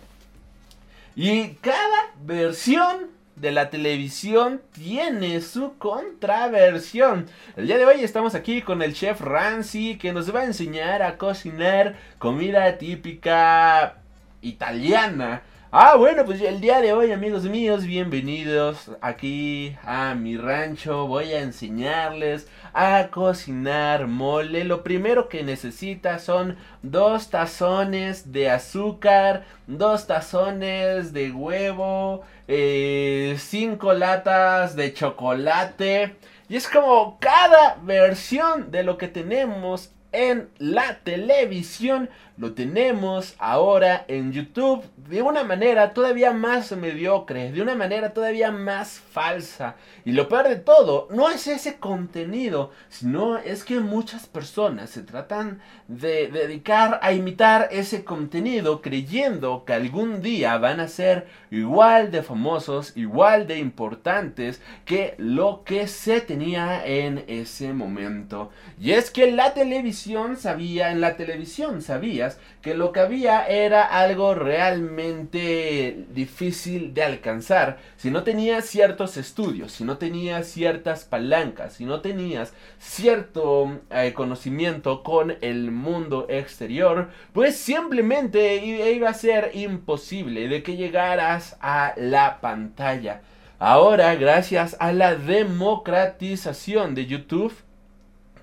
Y 1.17 1.49
cada 1.61 2.13
versión 2.23 3.11
de 3.37 3.51
la 3.51 3.71
televisión 3.71 4.61
tiene 4.73 5.41
su 5.41 5.77
contraversión. 5.79 7.27
El 7.57 7.67
día 7.67 7.79
de 7.79 7.85
hoy 7.85 8.05
estamos 8.05 8.35
aquí 8.35 8.63
con 8.63 8.83
el 8.83 8.95
chef 8.95 9.21
Rancy 9.21 9.97
que 9.97 10.13
nos 10.13 10.35
va 10.35 10.41
a 10.41 10.45
enseñar 10.45 11.03
a 11.03 11.17
cocinar 11.17 11.97
comida 12.19 12.79
típica 12.79 13.97
italiana. 14.43 15.43
Ah, 15.77 15.97
bueno, 15.97 16.25
pues 16.25 16.41
el 16.41 16.61
día 16.61 16.81
de 16.81 16.93
hoy, 16.93 17.11
amigos 17.11 17.43
míos, 17.47 17.85
bienvenidos 17.85 18.93
aquí 19.01 19.77
a 19.83 20.15
mi 20.15 20.37
rancho. 20.37 21.09
Voy 21.09 21.33
a 21.33 21.41
enseñarles 21.41 22.47
a 22.73 23.09
cocinar 23.11 24.07
mole. 24.07 24.63
Lo 24.63 24.85
primero 24.85 25.29
que 25.29 25.43
necesitas 25.43 26.23
son 26.23 26.57
dos 26.83 27.29
tazones 27.29 28.31
de 28.31 28.51
azúcar, 28.51 29.47
dos 29.67 30.07
tazones 30.07 31.13
de 31.13 31.33
huevo, 31.33 32.23
eh, 32.47 33.35
cinco 33.41 33.95
latas 33.95 34.77
de 34.77 34.95
chocolate. 34.95 36.15
Y 36.49 36.55
es 36.55 36.69
como 36.69 37.19
cada 37.19 37.79
versión 37.83 38.71
de 38.71 38.85
lo 38.85 38.97
que 38.97 39.09
tenemos 39.09 39.91
en 40.13 40.49
la 40.59 41.01
televisión 41.01 42.09
lo 42.37 42.53
tenemos 42.55 43.37
ahora 43.39 44.05
en 44.09 44.33
YouTube 44.33 44.85
de 44.97 45.23
una 45.23 45.45
manera 45.45 45.93
todavía 45.93 46.33
más 46.33 46.73
mediocre, 46.73 47.53
de 47.53 47.63
una 47.63 47.75
manera 47.75 48.13
todavía 48.13 48.51
más 48.51 48.99
falsa. 48.99 49.77
Y 50.05 50.13
lo 50.13 50.29
peor 50.29 50.49
de 50.49 50.57
todo, 50.57 51.07
no 51.11 51.31
es 51.31 51.47
ese 51.47 51.77
contenido, 51.77 52.73
sino 52.89 53.39
es 53.39 53.63
que 53.63 53.79
muchas 53.79 54.27
personas 54.27 54.91
se 54.91 55.03
tratan 55.03 55.61
de 55.87 56.29
dedicar 56.29 56.99
a 57.03 57.13
imitar 57.13 57.69
ese 57.71 58.05
contenido 58.05 58.83
creyendo 58.83 59.65
que 59.65 59.75
algún 59.75 60.23
día 60.23 60.59
van 60.59 60.81
a 60.81 60.89
ser 60.89 61.29
igual 61.51 62.11
de 62.11 62.23
famosos, 62.23 62.97
igual 62.97 63.47
de 63.47 63.59
importantes 63.59 64.61
que 64.85 65.15
lo 65.19 65.63
que 65.65 65.87
se 65.87 66.21
tenía 66.21 66.85
en 66.85 67.25
ese 67.29 67.73
momento. 67.73 68.51
Y 68.81 68.93
es 68.93 69.11
que 69.11 69.31
la 69.31 69.55
televisión 69.55 70.37
sabía, 70.37 70.91
en 70.91 71.01
la 71.01 71.17
televisión 71.17 71.83
sabía, 71.83 72.24
que 72.63 72.75
lo 72.75 72.93
que 72.93 73.01
había 73.01 73.47
era 73.47 73.83
algo 73.83 74.35
realmente 74.35 76.07
difícil 76.11 76.95
de 76.95 77.03
alcanzar 77.03 77.79
si 77.97 78.11
no 78.11 78.23
tenías 78.23 78.65
ciertos 78.65 79.17
estudios, 79.17 79.73
si 79.73 79.85
no 79.85 79.99
tenías 79.99 80.47
ciertas 80.47 81.05
palancas, 81.05 81.75
si 81.75 81.85
no 81.85 82.01
tenías 82.01 82.55
cierto 82.79 83.81
eh, 83.91 84.13
conocimiento 84.15 85.03
con 85.03 85.37
el 85.41 85.71
mundo 85.71 86.27
exterior, 86.29 87.11
pues 87.33 87.57
simplemente 87.57 88.57
iba 88.57 89.11
a 89.11 89.15
ser 89.15 89.51
imposible 89.55 90.49
de 90.49 90.63
que 90.63 90.77
llegaras 90.77 91.57
a 91.61 91.95
la 91.97 92.41
pantalla. 92.41 93.23
Ahora, 93.59 94.15
gracias 94.17 94.77
a 94.81 94.93
la 94.93 95.15
democratización 95.15 96.95
de 96.95 97.07
YouTube, 97.07 97.55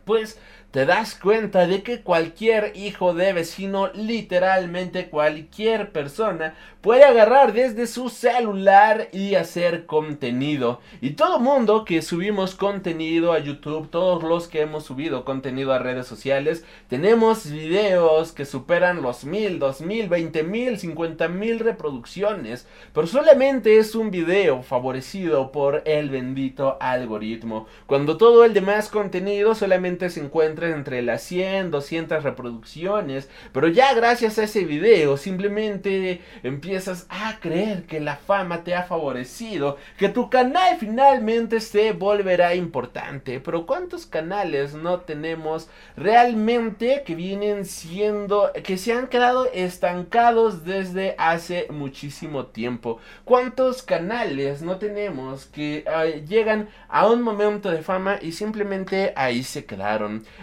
pues 0.05 0.39
te 0.71 0.85
das 0.85 1.15
cuenta 1.15 1.67
de 1.67 1.83
que 1.83 1.99
cualquier 1.99 2.71
hijo 2.77 3.13
de 3.13 3.33
vecino, 3.33 3.89
literalmente 3.93 5.09
cualquier 5.09 5.91
persona, 5.91 6.55
puede 6.79 7.03
agarrar 7.03 7.51
desde 7.51 7.87
su 7.87 8.07
celular 8.07 9.09
y 9.11 9.35
hacer 9.35 9.85
contenido. 9.85 10.79
Y 11.01 11.11
todo 11.11 11.39
mundo 11.39 11.83
que 11.83 12.01
subimos 12.01 12.55
contenido 12.55 13.33
a 13.33 13.39
YouTube, 13.39 13.89
todos 13.89 14.23
los 14.23 14.47
que 14.47 14.61
hemos 14.61 14.85
subido 14.85 15.25
contenido 15.25 15.73
a 15.73 15.79
redes 15.79 16.07
sociales, 16.07 16.63
tenemos 16.87 17.51
videos 17.51 18.31
que 18.31 18.45
superan 18.45 19.01
los 19.01 19.25
mil, 19.25 19.59
dos 19.59 19.81
mil, 19.81 20.07
veinte 20.07 20.41
mil, 20.41 20.79
cincuenta 20.79 21.27
mil 21.27 21.59
reproducciones. 21.59 22.65
Pero 22.93 23.07
solamente 23.07 23.77
es 23.77 23.93
un 23.93 24.09
video 24.09 24.63
favorecido 24.63 25.51
por 25.51 25.83
el 25.85 26.09
bendito 26.09 26.77
algoritmo. 26.79 27.67
Cuando 27.87 28.15
todo 28.15 28.45
el 28.45 28.53
demás 28.53 28.87
contenido 28.87 29.53
solamente 29.53 29.90
se 29.99 30.19
encuentra 30.19 30.69
entre 30.69 31.01
las 31.01 31.21
100, 31.23 31.71
200 31.71 32.23
reproducciones, 32.23 33.29
pero 33.51 33.67
ya 33.67 33.93
gracias 33.93 34.37
a 34.37 34.43
ese 34.43 34.65
video 34.65 35.17
simplemente 35.17 36.21
empiezas 36.43 37.05
a 37.09 37.39
creer 37.39 37.83
que 37.83 37.99
la 37.99 38.15
fama 38.15 38.63
te 38.63 38.75
ha 38.75 38.83
favorecido, 38.83 39.77
que 39.97 40.09
tu 40.09 40.29
canal 40.29 40.77
finalmente 40.79 41.59
se 41.59 41.93
volverá 41.93 42.55
importante, 42.55 43.39
pero 43.39 43.65
¿cuántos 43.65 44.05
canales 44.05 44.73
no 44.73 45.01
tenemos 45.01 45.69
realmente 45.95 47.03
que 47.05 47.15
vienen 47.15 47.65
siendo, 47.65 48.51
que 48.63 48.77
se 48.77 48.93
han 48.93 49.07
quedado 49.07 49.49
estancados 49.51 50.65
desde 50.65 51.15
hace 51.17 51.67
muchísimo 51.69 52.47
tiempo? 52.47 52.99
¿Cuántos 53.25 53.83
canales 53.83 54.61
no 54.61 54.77
tenemos 54.77 55.45
que 55.45 55.83
eh, 55.87 56.25
llegan 56.27 56.69
a 56.87 57.07
un 57.07 57.21
momento 57.21 57.69
de 57.69 57.81
fama 57.81 58.19
y 58.21 58.31
simplemente 58.31 59.13
ahí 59.15 59.43
se 59.43 59.65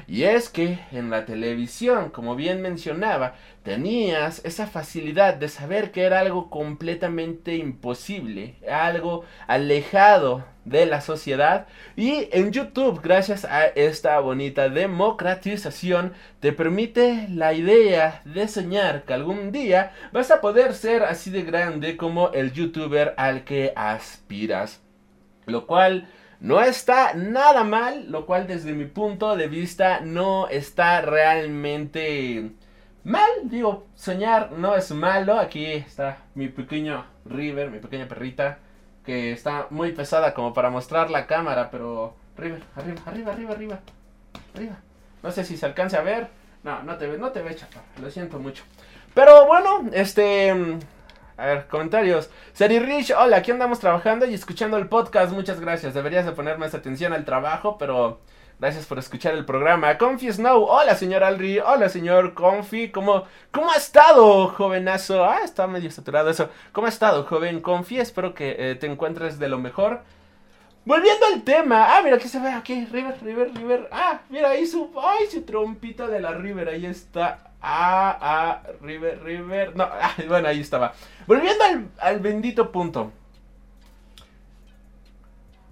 Y 0.07 0.25
es 0.25 0.49
que 0.49 0.79
en 0.91 1.11
la 1.11 1.25
televisión, 1.25 2.11
como 2.11 2.35
bien 2.35 2.61
mencionaba, 2.61 3.35
tenías 3.63 4.45
esa 4.45 4.67
facilidad 4.67 5.35
de 5.35 5.49
saber 5.49 5.93
que 5.93 6.03
era 6.03 6.21
algo 6.21 6.51
completamente 6.51 7.57
imposible, 7.57 8.57
algo 8.69 9.25
alejado 9.47 10.45
de 10.65 10.87
la 10.87 11.01
sociedad. 11.01 11.67
Y 11.97 12.29
en 12.33 12.51
YouTube, 12.53 13.01
gracias 13.03 13.45
a 13.45 13.67
esta 13.67 14.19
bonita 14.21 14.69
democratización, 14.69 16.15
te 16.41 16.53
permite 16.53 17.29
la 17.31 17.53
idea 17.53 18.23
de 18.25 18.49
soñar 18.49 19.05
que 19.05 19.15
algún 19.15 19.53
día 19.53 19.93
vas 20.13 20.31
a 20.31 20.41
poder 20.41 20.75
ser 20.75 21.03
así 21.05 21.31
de 21.31 21.43
grande 21.43 21.97
como 21.97 22.31
el 22.33 22.53
youtuber 22.53 23.15
al 23.17 23.45
que 23.45 23.73
aspiras. 23.77 24.81
Lo 25.47 25.67
cual 25.67 26.09
no 26.41 26.63
está 26.63 27.15
nada 27.15 27.65
mal, 27.65 28.11
lo 28.11 28.25
cual 28.25 28.47
desde 28.47 28.73
mi 28.73 28.85
punto 28.85 29.37
de 29.37 29.49
vista 29.49 30.01
no 30.01 30.49
está 30.49 31.01
realmente 31.01 32.53
mal. 33.03 33.29
Digo, 33.45 33.87
soñar 33.95 34.53
no 34.53 34.77
es 34.77 34.91
malo. 34.93 35.39
Aquí 35.39 35.67
está 35.67 36.19
mi 36.35 36.49
pequeño 36.49 37.05
River, 37.25 37.71
mi 37.71 37.81
pequeña 37.81 38.07
perrita, 38.07 38.59
que 39.05 39.33
está 39.33 39.67
muy 39.71 39.93
pesada 39.93 40.33
como 40.33 40.55
para 40.55 40.71
mostrar 40.71 41.11
la 41.11 41.27
cámara, 41.27 41.71
pero 41.71 42.15
River, 42.37 42.63
arriba, 42.77 43.03
arriba, 43.07 43.33
arriba, 43.33 43.53
arriba, 43.53 43.81
arriba. 44.55 44.79
No 45.23 45.33
sé 45.33 45.45
si 45.45 45.57
se 45.57 45.67
alcance 45.67 45.97
a 45.97 46.03
ver. 46.03 46.29
No, 46.63 46.83
no 46.83 46.97
te 46.97 47.09
ve, 47.09 47.19
no 47.19 47.31
te 47.31 47.43
ve, 47.43 47.55
chapa. 47.57 47.83
Lo 48.01 48.11
siento 48.11 48.39
mucho. 48.39 48.63
Pero 49.15 49.47
bueno, 49.47 49.91
este 49.93 50.79
a 51.39 51.47
ver, 51.47 51.69
comentarios. 51.69 52.31
Seri 52.53 52.81
Rich, 52.81 53.13
hola, 53.17 53.37
aquí 53.37 53.53
andamos 53.53 53.79
trabajando 53.79 54.27
y 54.27 54.35
escuchando 54.35 54.77
el 54.77 54.89
podcast. 54.89 55.33
Muchas 55.33 55.61
gracias. 55.61 55.95
Deberías 55.95 56.27
de 56.27 56.33
poner 56.33 56.59
más 56.59 56.75
atención 56.75 57.13
al 57.13 57.25
trabajo, 57.25 57.79
pero 57.79 58.19
gracias 58.59 58.87
por 58.87 58.99
escuchar 58.99 59.35
el 59.35 59.45
programa. 59.45 59.97
Confi 59.99 60.33
Snow, 60.33 60.65
hola 60.65 60.97
señor 60.97 61.23
Alri, 61.23 61.61
hola 61.61 61.89
señor 61.89 62.35
Confi. 62.35 62.91
¿Cómo, 62.91 63.23
¿Cómo 63.53 63.71
ha 63.71 63.77
estado, 63.77 64.49
jovenazo? 64.49 65.25
Ah, 65.25 65.43
está 65.45 65.69
medio 65.69 65.93
saturado 65.93 66.29
eso. 66.29 66.49
¿Cómo 66.73 66.89
ha 66.89 66.91
estado, 66.91 67.23
joven 67.23 67.61
Confi? 67.61 68.01
Espero 68.01 68.35
que 68.35 68.57
eh, 68.59 68.75
te 68.75 68.89
encuentres 68.89 69.39
de 69.39 69.49
lo 69.49 69.59
mejor. 69.59 70.03
Volviendo 70.89 71.27
al 71.27 71.43
tema. 71.43 71.95
Ah, 71.95 72.01
mira, 72.03 72.17
aquí 72.17 72.29
se 72.29 72.41
ve 72.41 72.49
aquí. 72.49 72.87
River, 72.87 73.19
River, 73.23 73.53
River. 73.55 73.89
Ah, 73.93 74.23
mira, 74.31 74.49
ahí 74.49 74.67
su. 74.67 74.91
Ay, 74.99 75.27
su 75.31 75.43
trompita 75.43 76.09
de 76.09 76.19
la 76.19 76.33
River. 76.33 76.67
Ahí 76.71 76.87
está. 76.87 77.53
Ah, 77.61 78.17
ah, 78.23 78.63
River, 78.81 79.23
River. 79.23 79.77
No, 79.77 79.85
ah, 79.85 80.15
bueno, 80.27 80.49
ahí 80.49 80.61
estaba. 80.61 80.95
Volviendo 81.27 81.63
al, 81.99 82.21
bendito 82.21 82.73
punto. 82.73 83.13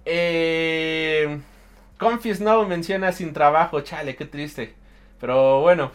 Eh, 0.05 1.39
Confi 1.97 2.35
Snow 2.35 2.67
menciona 2.67 3.11
sin 3.11 3.33
trabajo. 3.33 3.81
Chale, 3.81 4.15
qué 4.15 4.25
triste. 4.25 4.75
Pero 5.19 5.61
bueno. 5.61 5.91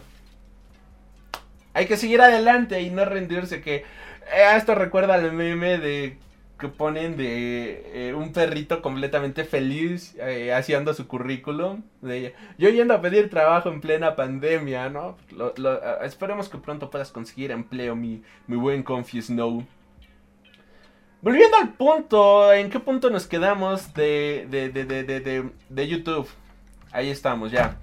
Hay 1.73 1.85
que 1.85 1.95
seguir 1.95 2.21
adelante 2.21 2.81
y 2.81 2.89
no 2.89 3.05
rendirse. 3.05 3.61
Que 3.61 3.75
eh, 4.33 4.53
esto 4.57 4.75
recuerda 4.75 5.13
al 5.13 5.31
meme 5.31 5.77
de 5.77 6.17
que 6.63 6.69
ponen 6.69 7.17
de 7.17 8.07
eh, 8.09 8.13
un 8.13 8.31
perrito 8.31 8.81
completamente 8.81 9.43
feliz 9.43 10.15
eh, 10.17 10.53
haciendo 10.53 10.93
su 10.93 11.07
currículum. 11.07 11.83
Yo 12.57 12.69
yendo 12.69 12.93
a 12.93 13.01
pedir 13.01 13.29
trabajo 13.29 13.67
en 13.67 13.81
plena 13.81 14.15
pandemia, 14.15 14.89
¿no? 14.89 15.17
esperemos 16.03 16.47
que 16.47 16.57
pronto 16.57 16.89
puedas 16.89 17.11
conseguir 17.11 17.51
empleo, 17.51 17.97
mi, 17.97 18.23
mi 18.47 18.55
buen 18.55 18.81
Confi 18.81 19.21
Snow. 19.21 19.65
Volviendo 21.21 21.57
al 21.57 21.73
punto, 21.73 22.53
¿en 22.53 22.69
qué 22.69 22.79
punto 22.79 23.09
nos 23.09 23.27
quedamos 23.27 23.93
de, 23.93 24.47
de, 24.49 24.69
de, 24.69 25.49
de 25.69 25.87
YouTube? 25.87 26.29
Ahí 26.93 27.09
estamos, 27.09 27.51
ya. 27.51 27.77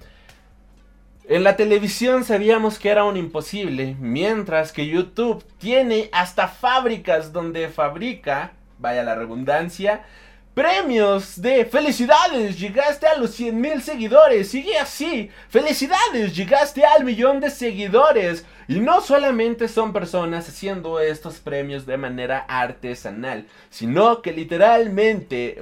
En 1.25 1.43
la 1.43 1.55
televisión 1.55 2.23
sabíamos 2.23 2.79
que 2.79 2.89
era 2.89 3.03
un 3.03 3.15
imposible, 3.15 3.95
mientras 3.99 4.71
que 4.71 4.87
YouTube 4.87 5.45
tiene 5.59 6.09
hasta 6.11 6.47
fábricas 6.47 7.31
donde 7.31 7.69
fabrica 7.69 8.53
vaya 8.81 9.03
la 9.03 9.15
redundancia, 9.15 10.03
premios 10.53 11.41
de 11.41 11.65
felicidades, 11.65 12.59
llegaste 12.59 13.07
a 13.07 13.17
los 13.17 13.31
100 13.31 13.61
mil 13.61 13.81
seguidores, 13.81 14.49
sigue 14.49 14.77
así, 14.77 15.29
felicidades, 15.47 16.35
llegaste 16.35 16.83
al 16.85 17.05
millón 17.05 17.39
de 17.39 17.49
seguidores. 17.49 18.45
Y 18.67 18.79
no 18.79 19.01
solamente 19.01 19.67
son 19.67 19.91
personas 19.91 20.47
haciendo 20.47 20.99
estos 21.01 21.39
premios 21.39 21.85
de 21.85 21.97
manera 21.97 22.45
artesanal, 22.47 23.45
sino 23.69 24.21
que 24.21 24.31
literalmente 24.31 25.61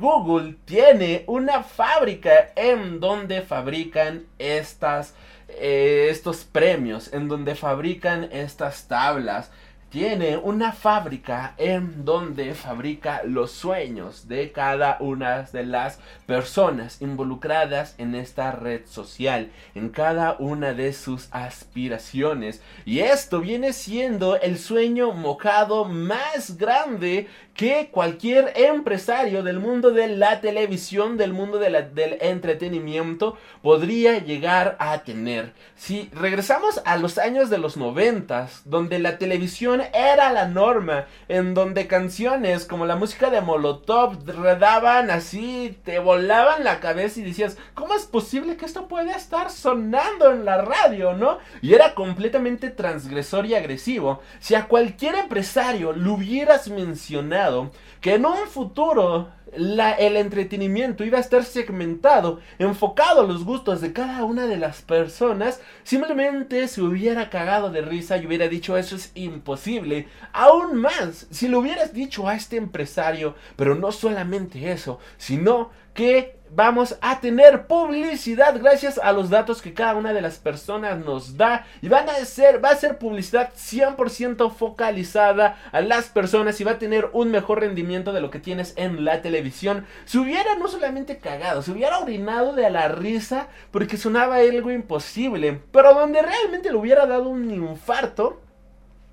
Google 0.00 0.56
tiene 0.64 1.24
una 1.26 1.62
fábrica 1.62 2.52
en 2.56 2.98
donde 2.98 3.42
fabrican 3.42 4.24
estas, 4.38 5.14
eh, 5.48 6.08
estos 6.10 6.44
premios, 6.44 7.12
en 7.12 7.28
donde 7.28 7.54
fabrican 7.56 8.24
estas 8.32 8.88
tablas 8.88 9.50
tiene 9.90 10.36
una 10.36 10.72
fábrica 10.72 11.54
en 11.58 12.04
donde 12.04 12.54
fabrica 12.54 13.22
los 13.24 13.52
sueños 13.52 14.28
de 14.28 14.50
cada 14.50 14.96
una 15.00 15.42
de 15.42 15.64
las 15.64 16.00
personas 16.26 17.00
involucradas 17.00 17.94
en 17.98 18.14
esta 18.14 18.50
red 18.52 18.86
social, 18.86 19.50
en 19.74 19.90
cada 19.90 20.36
una 20.38 20.72
de 20.72 20.92
sus 20.92 21.28
aspiraciones. 21.30 22.62
Y 22.84 22.98
esto 22.98 23.40
viene 23.40 23.72
siendo 23.72 24.40
el 24.40 24.58
sueño 24.58 25.12
mojado 25.12 25.84
más 25.84 26.56
grande 26.56 27.28
que 27.56 27.88
cualquier 27.90 28.52
empresario 28.54 29.42
del 29.42 29.58
mundo 29.58 29.90
de 29.90 30.08
la 30.08 30.42
televisión, 30.42 31.16
del 31.16 31.32
mundo 31.32 31.58
del 31.58 31.74
entretenimiento, 32.20 33.38
podría 33.62 34.18
llegar 34.18 34.76
a 34.78 34.98
tener. 34.98 35.54
Si 35.74 36.10
regresamos 36.12 36.82
a 36.84 36.98
los 36.98 37.16
años 37.16 37.48
de 37.48 37.56
los 37.56 37.78
noventas, 37.78 38.60
donde 38.66 38.98
la 38.98 39.16
televisión 39.16 39.82
era 39.94 40.32
la 40.32 40.46
norma, 40.46 41.06
en 41.28 41.54
donde 41.54 41.86
canciones 41.86 42.66
como 42.66 42.84
la 42.84 42.96
música 42.96 43.30
de 43.30 43.40
Molotov 43.40 44.26
redaban 44.26 45.10
así, 45.10 45.78
te 45.82 45.98
volaban 45.98 46.62
la 46.62 46.78
cabeza 46.80 47.20
y 47.20 47.22
decías, 47.22 47.56
¿cómo 47.72 47.94
es 47.94 48.04
posible 48.04 48.56
que 48.56 48.66
esto 48.66 48.86
pueda 48.86 49.12
estar 49.12 49.50
sonando 49.50 50.30
en 50.30 50.44
la 50.44 50.60
radio, 50.60 51.14
no? 51.14 51.38
Y 51.62 51.72
era 51.72 51.94
completamente 51.94 52.68
transgresor 52.68 53.46
y 53.46 53.54
agresivo. 53.54 54.20
Si 54.40 54.54
a 54.54 54.68
cualquier 54.68 55.14
empresario 55.14 55.94
lo 55.94 56.14
hubieras 56.14 56.68
mencionado, 56.68 57.45
lado 57.46 57.70
que 58.06 58.14
en 58.14 58.24
un 58.24 58.46
futuro 58.46 59.30
el 59.52 60.16
entretenimiento 60.16 61.02
iba 61.02 61.18
a 61.18 61.20
estar 61.20 61.42
segmentado, 61.42 62.38
enfocado 62.56 63.22
a 63.22 63.26
los 63.26 63.44
gustos 63.44 63.80
de 63.80 63.92
cada 63.92 64.22
una 64.22 64.46
de 64.46 64.56
las 64.58 64.80
personas, 64.80 65.60
simplemente 65.82 66.68
se 66.68 66.82
hubiera 66.82 67.30
cagado 67.30 67.68
de 67.70 67.80
risa 67.80 68.16
y 68.16 68.26
hubiera 68.28 68.46
dicho 68.46 68.76
eso 68.76 68.94
es 68.94 69.10
imposible. 69.16 70.06
Aún 70.32 70.76
más, 70.76 71.26
si 71.32 71.48
lo 71.48 71.58
hubieras 71.58 71.92
dicho 71.92 72.28
a 72.28 72.36
este 72.36 72.56
empresario, 72.56 73.34
pero 73.56 73.74
no 73.74 73.90
solamente 73.90 74.70
eso, 74.70 75.00
sino 75.18 75.70
que 75.92 76.36
vamos 76.50 76.96
a 77.00 77.20
tener 77.20 77.66
publicidad 77.66 78.58
gracias 78.60 78.98
a 78.98 79.12
los 79.12 79.30
datos 79.30 79.62
que 79.62 79.74
cada 79.74 79.96
una 79.96 80.12
de 80.12 80.20
las 80.20 80.38
personas 80.38 81.04
nos 81.04 81.36
da 81.36 81.66
y 81.82 81.88
van 81.88 82.08
a 82.08 82.14
ser 82.24 82.64
va 82.64 82.70
a 82.70 82.76
ser 82.76 82.98
publicidad 82.98 83.50
100% 83.54 84.52
focalizada 84.52 85.58
a 85.72 85.80
las 85.80 86.06
personas 86.06 86.60
y 86.60 86.64
va 86.64 86.72
a 86.72 86.78
tener 86.78 87.10
un 87.12 87.30
mejor 87.30 87.60
rendimiento 87.60 87.95
de 88.04 88.20
lo 88.20 88.30
que 88.30 88.38
tienes 88.38 88.74
en 88.76 89.04
la 89.04 89.22
televisión. 89.22 89.86
Si 90.04 90.18
hubiera 90.18 90.56
no 90.56 90.68
solamente 90.68 91.18
cagado, 91.18 91.62
se 91.62 91.72
hubiera 91.72 91.98
orinado 91.98 92.52
de 92.52 92.68
la 92.70 92.88
risa 92.88 93.48
porque 93.70 93.96
sonaba 93.96 94.36
algo 94.36 94.70
imposible, 94.70 95.60
pero 95.72 95.94
donde 95.94 96.22
realmente 96.22 96.70
le 96.70 96.76
hubiera 96.76 97.06
dado 97.06 97.28
un 97.28 97.50
infarto 97.50 98.40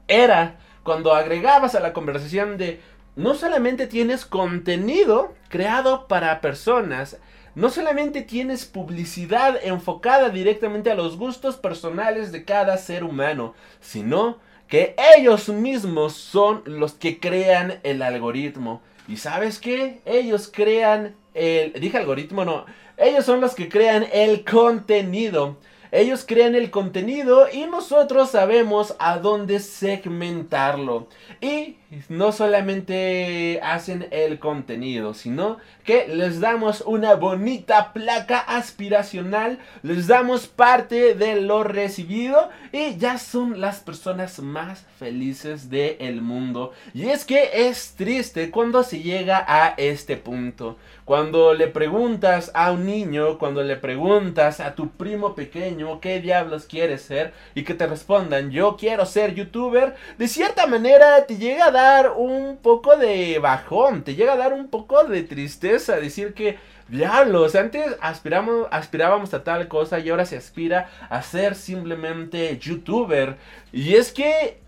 era 0.08 0.58
cuando 0.84 1.14
agregabas 1.14 1.76
a 1.76 1.80
la 1.80 1.94
conversación 1.94 2.58
de 2.58 2.82
no 3.16 3.36
solamente 3.36 3.88
tienes 3.88 4.26
contenido 4.26 5.34
creado 5.50 6.08
para 6.08 6.42
personas, 6.42 7.18
no 7.56 7.70
solamente 7.70 8.24
tienes 8.24 8.66
publicidad 8.66 9.58
enfocada 9.62 10.30
directamente 10.30 10.90
a 10.90 10.96
los 10.96 11.18
gustos 11.18 11.58
personales 11.58 12.32
de 12.32 12.44
cada 12.44 12.78
ser 12.78 13.04
humano, 13.04 13.54
sino 13.80 14.40
que 14.68 14.96
ellos 15.18 15.50
mismos 15.50 16.14
son 16.14 16.64
los 16.66 16.94
que 16.94 17.20
crean 17.20 17.80
el 17.84 18.02
algoritmo. 18.02 18.82
¿Y 19.08 19.18
sabes 19.18 19.60
qué? 19.60 20.02
Ellos 20.06 20.50
crean 20.52 21.16
el... 21.34 21.74
Dije 21.74 21.98
algoritmo, 21.98 22.46
no. 22.46 22.66
Ellos 22.98 23.26
son 23.26 23.42
los 23.42 23.56
que 23.56 23.70
crean 23.70 24.06
el 24.12 24.44
contenido. 24.44 25.58
Ellos 25.96 26.26
crean 26.28 26.56
el 26.56 26.72
contenido 26.72 27.46
y 27.54 27.68
nosotros 27.68 28.32
sabemos 28.32 28.96
a 28.98 29.20
dónde 29.20 29.60
segmentarlo. 29.60 31.08
Y 31.40 31.78
no 32.10 32.32
solamente 32.32 33.60
hacen 33.62 34.08
el 34.10 34.40
contenido, 34.40 35.14
sino 35.14 35.58
que 35.84 36.08
les 36.08 36.40
damos 36.40 36.82
una 36.82 37.14
bonita 37.14 37.94
placa 37.94 38.40
aspiracional, 38.40 39.60
les 39.84 40.08
damos 40.08 40.48
parte 40.48 41.14
de 41.14 41.40
lo 41.40 41.64
recibido 41.64 42.50
y 42.72 42.98
ya 42.98 43.20
son 43.20 43.62
las 43.62 43.80
personas 43.80 44.40
más 44.40 44.88
felices 44.98 45.70
del 45.70 46.24
mundo. 46.24 46.72
Y 46.96 47.10
es 47.10 47.24
que 47.24 47.68
es 47.68 47.94
triste 47.96 48.50
cuando 48.50 48.82
se 48.82 49.00
llega 49.04 49.46
a 49.48 49.76
este 49.78 50.18
punto. 50.18 50.78
Cuando 51.06 51.54
le 51.54 51.68
preguntas 51.68 52.52
a 52.54 52.72
un 52.72 52.86
niño, 52.86 53.38
cuando 53.38 53.62
le 53.62 53.76
preguntas 53.76 54.62
a 54.62 54.74
tu 54.74 54.90
primo 54.90 55.36
pequeño 55.36 56.00
qué 56.00 56.22
diablos 56.22 56.66
quieres 56.66 57.02
ser 57.02 57.34
y 57.56 57.64
que 57.64 57.74
te 57.74 57.88
respondan 57.88 58.52
yo 58.52 58.78
quiero 58.78 59.06
ser 59.06 59.36
youtuber, 59.36 59.96
de 60.18 60.28
cierta 60.30 60.66
manera 60.66 61.26
te 61.26 61.38
llega 61.38 61.66
a 61.66 61.72
dar 61.72 62.14
un 62.16 62.58
poco 62.58 62.96
de 62.96 63.40
bajón, 63.40 64.04
te 64.04 64.16
llega 64.16 64.34
a 64.34 64.38
dar 64.38 64.54
un 64.54 64.70
poco 64.70 65.04
de 65.04 65.24
tristeza 65.24 65.98
decir 65.98 66.34
que, 66.34 66.58
diablos, 66.88 67.56
antes 67.56 67.98
aspiramos, 68.00 68.68
aspirábamos 68.72 69.34
a 69.34 69.44
tal 69.44 69.68
cosa 69.68 70.00
y 70.00 70.10
ahora 70.10 70.26
se 70.26 70.38
aspira 70.38 70.90
a 71.10 71.22
ser 71.22 71.56
simplemente 71.56 72.58
youtuber. 72.60 73.38
Y 73.72 73.96
es 73.96 74.12
que 74.12 74.63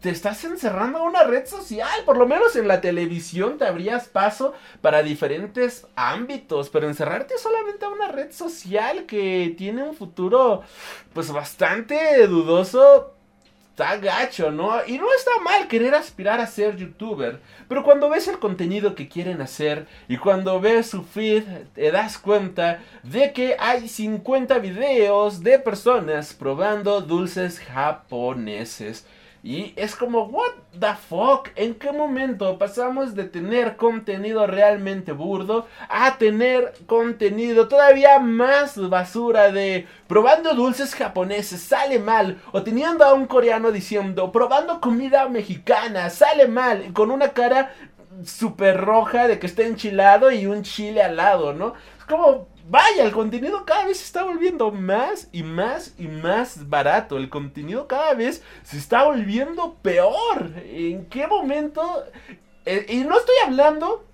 te 0.00 0.10
estás 0.10 0.44
encerrando 0.44 0.98
a 0.98 1.02
una 1.02 1.24
red 1.24 1.46
social, 1.46 2.04
por 2.04 2.16
lo 2.16 2.26
menos 2.26 2.56
en 2.56 2.68
la 2.68 2.80
televisión 2.80 3.58
te 3.58 3.66
abrías 3.66 4.08
paso 4.08 4.54
para 4.80 5.02
diferentes 5.02 5.86
ámbitos, 5.96 6.70
pero 6.70 6.88
encerrarte 6.88 7.38
solamente 7.38 7.84
a 7.84 7.90
una 7.90 8.08
red 8.08 8.32
social 8.32 9.06
que 9.06 9.54
tiene 9.56 9.82
un 9.82 9.94
futuro 9.94 10.62
pues 11.12 11.32
bastante 11.32 12.26
dudoso, 12.26 13.14
está 13.70 13.96
gacho, 13.96 14.50
¿no? 14.50 14.72
Y 14.86 14.98
no 14.98 15.06
está 15.12 15.32
mal 15.42 15.68
querer 15.68 15.94
aspirar 15.94 16.40
a 16.40 16.46
ser 16.46 16.76
youtuber, 16.76 17.40
pero 17.68 17.82
cuando 17.82 18.08
ves 18.08 18.26
el 18.28 18.38
contenido 18.38 18.94
que 18.94 19.08
quieren 19.08 19.42
hacer 19.42 19.86
y 20.08 20.16
cuando 20.16 20.60
ves 20.60 20.88
su 20.88 21.02
feed, 21.02 21.44
te 21.74 21.90
das 21.90 22.16
cuenta 22.16 22.80
de 23.02 23.32
que 23.32 23.56
hay 23.58 23.88
50 23.88 24.58
videos 24.60 25.42
de 25.42 25.58
personas 25.58 26.32
probando 26.32 27.02
dulces 27.02 27.58
japoneses. 27.60 29.04
Y 29.46 29.72
es 29.76 29.94
como, 29.94 30.24
what 30.24 30.54
the 30.76 30.92
fuck? 31.08 31.50
¿En 31.54 31.76
qué 31.76 31.92
momento 31.92 32.58
pasamos 32.58 33.14
de 33.14 33.22
tener 33.22 33.76
contenido 33.76 34.44
realmente 34.48 35.12
burdo 35.12 35.68
a 35.88 36.18
tener 36.18 36.74
contenido 36.86 37.68
todavía 37.68 38.18
más 38.18 38.76
basura 38.88 39.52
de 39.52 39.86
probando 40.08 40.52
dulces 40.54 40.96
japoneses, 40.96 41.62
sale 41.62 42.00
mal? 42.00 42.40
O 42.50 42.64
teniendo 42.64 43.04
a 43.04 43.14
un 43.14 43.26
coreano 43.26 43.70
diciendo, 43.70 44.32
probando 44.32 44.80
comida 44.80 45.28
mexicana, 45.28 46.10
sale 46.10 46.48
mal, 46.48 46.92
con 46.92 47.12
una 47.12 47.28
cara 47.28 47.72
súper 48.24 48.80
roja 48.80 49.28
de 49.28 49.38
que 49.38 49.46
está 49.46 49.62
enchilado 49.62 50.32
y 50.32 50.46
un 50.46 50.64
chile 50.64 51.04
al 51.04 51.14
lado, 51.14 51.52
¿no? 51.52 51.74
Es 51.96 52.04
como, 52.04 52.48
vaya, 52.68 53.04
el 53.04 53.12
contenido 53.12 53.64
cada 53.64 53.86
vez 53.86 53.98
se 53.98 54.04
está 54.04 54.24
volviendo 54.24 54.70
más 54.70 55.28
y 55.32 55.42
más 55.42 55.94
y 55.98 56.06
más 56.08 56.68
barato. 56.68 57.16
El 57.16 57.28
contenido 57.28 57.86
cada 57.86 58.14
vez 58.14 58.42
se 58.62 58.78
está 58.78 59.04
volviendo 59.04 59.74
peor. 59.82 60.52
¿En 60.64 61.06
qué 61.06 61.26
momento? 61.26 62.04
Eh, 62.64 62.86
y 62.88 62.96
no 62.98 63.18
estoy 63.18 63.36
hablando 63.44 64.04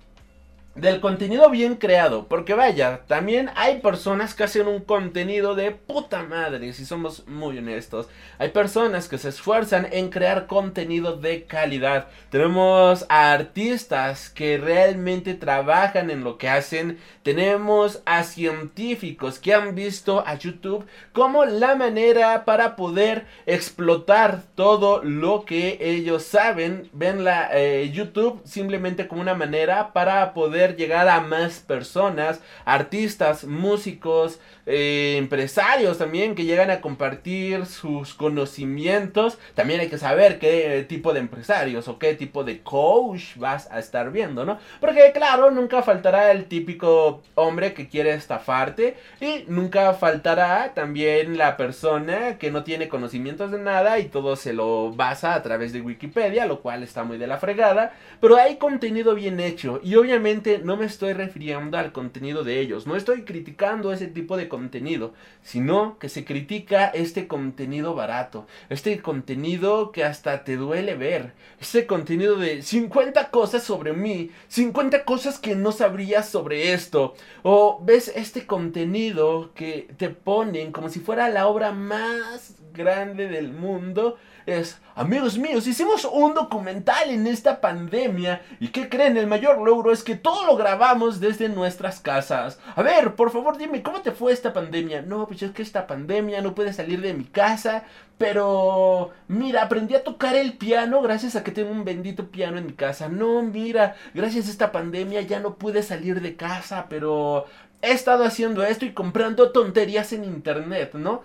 del 0.75 0.99
contenido 0.99 1.49
bien 1.49 1.75
creado. 1.75 2.27
Porque 2.27 2.53
vaya, 2.53 3.01
también 3.07 3.49
hay 3.55 3.79
personas 3.79 4.33
que 4.33 4.43
hacen 4.43 4.67
un 4.67 4.81
contenido 4.81 5.55
de 5.55 5.71
puta 5.71 6.23
madre, 6.23 6.73
si 6.73 6.85
somos 6.85 7.27
muy 7.27 7.57
honestos. 7.57 8.07
Hay 8.39 8.49
personas 8.49 9.07
que 9.07 9.17
se 9.17 9.29
esfuerzan 9.29 9.87
en 9.91 10.09
crear 10.09 10.47
contenido 10.47 11.17
de 11.17 11.43
calidad. 11.43 12.07
Tenemos 12.29 13.05
a 13.09 13.33
artistas 13.33 14.29
que 14.29 14.57
realmente 14.57 15.33
trabajan 15.33 16.09
en 16.09 16.23
lo 16.23 16.37
que 16.37 16.49
hacen. 16.49 16.97
Tenemos 17.21 18.01
a 18.05 18.23
científicos 18.23 19.39
que 19.39 19.53
han 19.53 19.75
visto 19.75 20.23
a 20.25 20.35
YouTube 20.35 20.85
como 21.13 21.45
la 21.45 21.75
manera 21.75 22.45
para 22.45 22.75
poder 22.75 23.25
explotar 23.45 24.41
todo 24.55 25.03
lo 25.03 25.45
que 25.45 25.77
ellos 25.81 26.23
saben. 26.23 26.89
Ven 26.93 27.23
la 27.23 27.49
eh, 27.53 27.91
YouTube 27.93 28.41
simplemente 28.43 29.07
como 29.07 29.21
una 29.21 29.35
manera 29.35 29.93
para 29.93 30.33
poder 30.33 30.62
llegar 30.71 31.07
a 31.07 31.21
más 31.21 31.59
personas, 31.59 32.39
artistas, 32.65 33.43
músicos, 33.43 34.39
eh, 34.65 35.15
empresarios 35.17 35.97
también 35.97 36.35
que 36.35 36.45
llegan 36.45 36.71
a 36.71 36.81
compartir 36.81 37.65
sus 37.65 38.13
conocimientos. 38.13 39.37
También 39.55 39.81
hay 39.81 39.89
que 39.89 39.97
saber 39.97 40.39
qué 40.39 40.85
tipo 40.87 41.13
de 41.13 41.19
empresarios 41.19 41.87
o 41.87 41.99
qué 41.99 42.13
tipo 42.13 42.43
de 42.43 42.61
coach 42.61 43.35
vas 43.37 43.69
a 43.71 43.79
estar 43.79 44.11
viendo, 44.11 44.45
¿no? 44.45 44.59
Porque 44.79 45.11
claro, 45.13 45.51
nunca 45.51 45.83
faltará 45.83 46.31
el 46.31 46.45
típico 46.45 47.21
hombre 47.35 47.73
que 47.73 47.87
quiere 47.89 48.13
estafarte 48.13 48.95
y 49.19 49.45
nunca 49.47 49.93
faltará 49.93 50.73
también 50.73 51.37
la 51.37 51.57
persona 51.57 52.37
que 52.37 52.51
no 52.51 52.63
tiene 52.63 52.87
conocimientos 52.87 53.51
de 53.51 53.59
nada 53.59 53.99
y 53.99 54.05
todo 54.05 54.35
se 54.35 54.53
lo 54.53 54.91
basa 54.91 55.33
a 55.33 55.43
través 55.43 55.73
de 55.73 55.81
Wikipedia, 55.81 56.45
lo 56.45 56.61
cual 56.61 56.83
está 56.83 57.03
muy 57.03 57.17
de 57.17 57.27
la 57.27 57.37
fregada, 57.37 57.93
pero 58.19 58.37
hay 58.37 58.57
contenido 58.57 59.15
bien 59.15 59.39
hecho 59.39 59.79
y 59.83 59.95
obviamente 59.95 60.61
no 60.63 60.77
me 60.77 60.85
estoy 60.85 61.13
refiriendo 61.13 61.77
al 61.77 61.91
contenido 61.91 62.43
de 62.43 62.59
ellos, 62.59 62.87
no 62.87 62.95
estoy 62.95 63.23
criticando 63.23 63.91
ese 63.91 64.07
tipo 64.07 64.37
de 64.37 64.47
contenido, 64.53 65.15
sino 65.41 65.97
que 65.97 66.09
se 66.09 66.25
critica 66.25 66.85
este 66.85 67.27
contenido 67.27 67.95
barato, 67.95 68.45
este 68.69 69.01
contenido 69.01 69.91
que 69.91 70.03
hasta 70.03 70.43
te 70.43 70.57
duele 70.57 70.93
ver, 70.93 71.33
este 71.59 71.87
contenido 71.87 72.35
de 72.35 72.61
50 72.61 73.31
cosas 73.31 73.63
sobre 73.63 73.93
mí, 73.93 74.29
50 74.49 75.05
cosas 75.05 75.39
que 75.39 75.55
no 75.55 75.71
sabrías 75.71 76.29
sobre 76.29 76.73
esto, 76.73 77.15
o 77.41 77.81
ves 77.83 78.11
este 78.15 78.45
contenido 78.45 79.53
que 79.55 79.87
te 79.97 80.09
ponen 80.09 80.71
como 80.71 80.89
si 80.89 80.99
fuera 80.99 81.29
la 81.29 81.47
obra 81.47 81.71
más 81.71 82.53
grande 82.73 83.27
del 83.29 83.53
mundo, 83.53 84.17
es, 84.45 84.79
amigos 84.95 85.37
míos, 85.37 85.67
hicimos 85.67 86.05
un 86.05 86.33
documental 86.33 87.09
en 87.09 87.27
esta 87.27 87.61
pandemia 87.61 88.41
y 88.59 88.69
¿qué 88.69 88.89
creen? 88.89 89.17
El 89.17 89.27
mayor 89.27 89.61
logro 89.61 89.91
es 89.91 90.03
que 90.03 90.15
todo 90.15 90.45
lo 90.45 90.55
grabamos 90.55 91.19
desde 91.19 91.49
nuestras 91.49 91.99
casas. 91.99 92.59
A 92.75 92.81
ver, 92.81 93.15
por 93.15 93.31
favor 93.31 93.57
dime, 93.57 93.83
¿cómo 93.83 94.01
te 94.01 94.11
fue 94.11 94.33
esta 94.33 94.53
pandemia? 94.53 95.01
No, 95.01 95.27
pues 95.27 95.41
es 95.43 95.51
que 95.51 95.61
esta 95.61 95.87
pandemia 95.87 96.41
no 96.41 96.55
puede 96.55 96.73
salir 96.73 97.01
de 97.01 97.13
mi 97.13 97.25
casa, 97.25 97.83
pero 98.17 99.11
mira, 99.27 99.63
aprendí 99.63 99.95
a 99.95 100.03
tocar 100.03 100.35
el 100.35 100.53
piano 100.53 101.01
gracias 101.01 101.35
a 101.35 101.43
que 101.43 101.51
tengo 101.51 101.71
un 101.71 101.85
bendito 101.85 102.29
piano 102.29 102.57
en 102.57 102.65
mi 102.65 102.73
casa. 102.73 103.09
No, 103.09 103.41
mira, 103.41 103.95
gracias 104.13 104.47
a 104.47 104.51
esta 104.51 104.71
pandemia 104.71 105.21
ya 105.21 105.39
no 105.39 105.55
pude 105.55 105.83
salir 105.83 106.21
de 106.21 106.35
casa, 106.35 106.87
pero 106.89 107.45
he 107.81 107.91
estado 107.91 108.23
haciendo 108.23 108.63
esto 108.63 108.85
y 108.85 108.93
comprando 108.93 109.51
tonterías 109.51 110.13
en 110.13 110.23
internet, 110.23 110.93
¿no? 110.93 111.21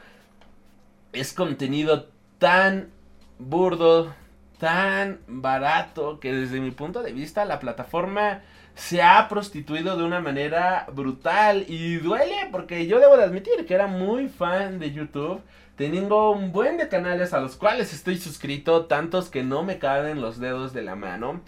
Es 1.12 1.32
contenido 1.32 2.08
tan 2.38 2.90
burdo, 3.38 4.14
tan 4.58 5.20
barato, 5.26 6.20
que 6.20 6.32
desde 6.32 6.60
mi 6.60 6.70
punto 6.70 7.02
de 7.02 7.12
vista 7.12 7.44
la 7.44 7.60
plataforma 7.60 8.42
se 8.74 9.02
ha 9.02 9.26
prostituido 9.28 9.96
de 9.96 10.04
una 10.04 10.20
manera 10.20 10.86
brutal 10.92 11.64
y 11.66 11.96
duele 11.96 12.48
porque 12.52 12.86
yo 12.86 13.00
debo 13.00 13.16
de 13.16 13.24
admitir 13.24 13.66
que 13.66 13.74
era 13.74 13.88
muy 13.88 14.28
fan 14.28 14.78
de 14.78 14.92
YouTube. 14.92 15.42
Tengo 15.76 16.30
un 16.30 16.52
buen 16.52 16.76
de 16.76 16.88
canales 16.88 17.32
a 17.32 17.40
los 17.40 17.56
cuales 17.56 17.92
estoy 17.92 18.18
suscrito, 18.18 18.86
tantos 18.86 19.30
que 19.30 19.42
no 19.42 19.62
me 19.62 19.78
caben 19.78 20.20
los 20.20 20.38
dedos 20.38 20.72
de 20.72 20.82
la 20.82 20.96
mano. 20.96 21.40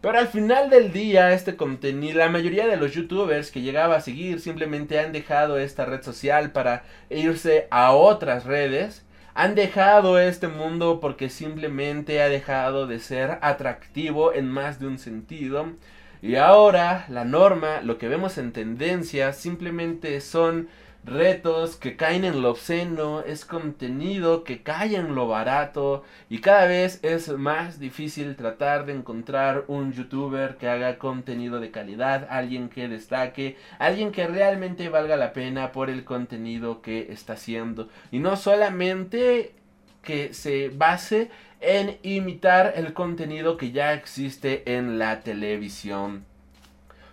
Pero 0.00 0.18
al 0.18 0.28
final 0.28 0.70
del 0.70 0.92
día, 0.92 1.32
este 1.32 1.56
contenido, 1.56 2.18
la 2.18 2.28
mayoría 2.28 2.68
de 2.68 2.76
los 2.76 2.92
youtubers 2.92 3.50
que 3.50 3.62
llegaba 3.62 3.96
a 3.96 4.00
seguir 4.00 4.40
simplemente 4.40 5.00
han 5.00 5.12
dejado 5.12 5.58
esta 5.58 5.84
red 5.84 6.02
social 6.02 6.52
para 6.52 6.84
irse 7.10 7.66
a 7.70 7.92
otras 7.92 8.44
redes 8.44 9.04
han 9.38 9.54
dejado 9.54 10.18
este 10.18 10.48
mundo 10.48 10.98
porque 10.98 11.30
simplemente 11.30 12.20
ha 12.20 12.28
dejado 12.28 12.88
de 12.88 12.98
ser 12.98 13.38
atractivo 13.40 14.34
en 14.34 14.50
más 14.50 14.80
de 14.80 14.88
un 14.88 14.98
sentido. 14.98 15.74
Y 16.20 16.34
ahora 16.34 17.04
la 17.08 17.24
norma, 17.24 17.80
lo 17.82 17.98
que 17.98 18.08
vemos 18.08 18.36
en 18.36 18.50
tendencia, 18.50 19.32
simplemente 19.32 20.20
son 20.20 20.66
retos 21.04 21.76
que 21.76 21.96
caen 21.96 22.24
en 22.24 22.42
lo 22.42 22.50
obsceno, 22.50 23.20
es 23.20 23.44
contenido 23.44 24.44
que 24.44 24.62
cae 24.62 24.96
en 24.96 25.14
lo 25.14 25.28
barato 25.28 26.04
y 26.28 26.40
cada 26.40 26.66
vez 26.66 27.00
es 27.02 27.28
más 27.28 27.78
difícil 27.78 28.36
tratar 28.36 28.86
de 28.86 28.94
encontrar 28.94 29.64
un 29.68 29.92
youtuber 29.92 30.56
que 30.56 30.68
haga 30.68 30.98
contenido 30.98 31.60
de 31.60 31.70
calidad, 31.70 32.26
alguien 32.30 32.68
que 32.68 32.88
destaque, 32.88 33.56
alguien 33.78 34.12
que 34.12 34.26
realmente 34.26 34.88
valga 34.88 35.16
la 35.16 35.32
pena 35.32 35.72
por 35.72 35.90
el 35.90 36.04
contenido 36.04 36.82
que 36.82 37.12
está 37.12 37.34
haciendo. 37.34 37.88
Y 38.10 38.18
no 38.18 38.36
solamente 38.36 39.54
que 40.02 40.34
se 40.34 40.68
base 40.68 41.30
en 41.60 41.98
imitar 42.02 42.74
el 42.76 42.92
contenido 42.92 43.56
que 43.56 43.72
ya 43.72 43.92
existe 43.94 44.76
en 44.76 44.98
la 44.98 45.20
televisión 45.20 46.27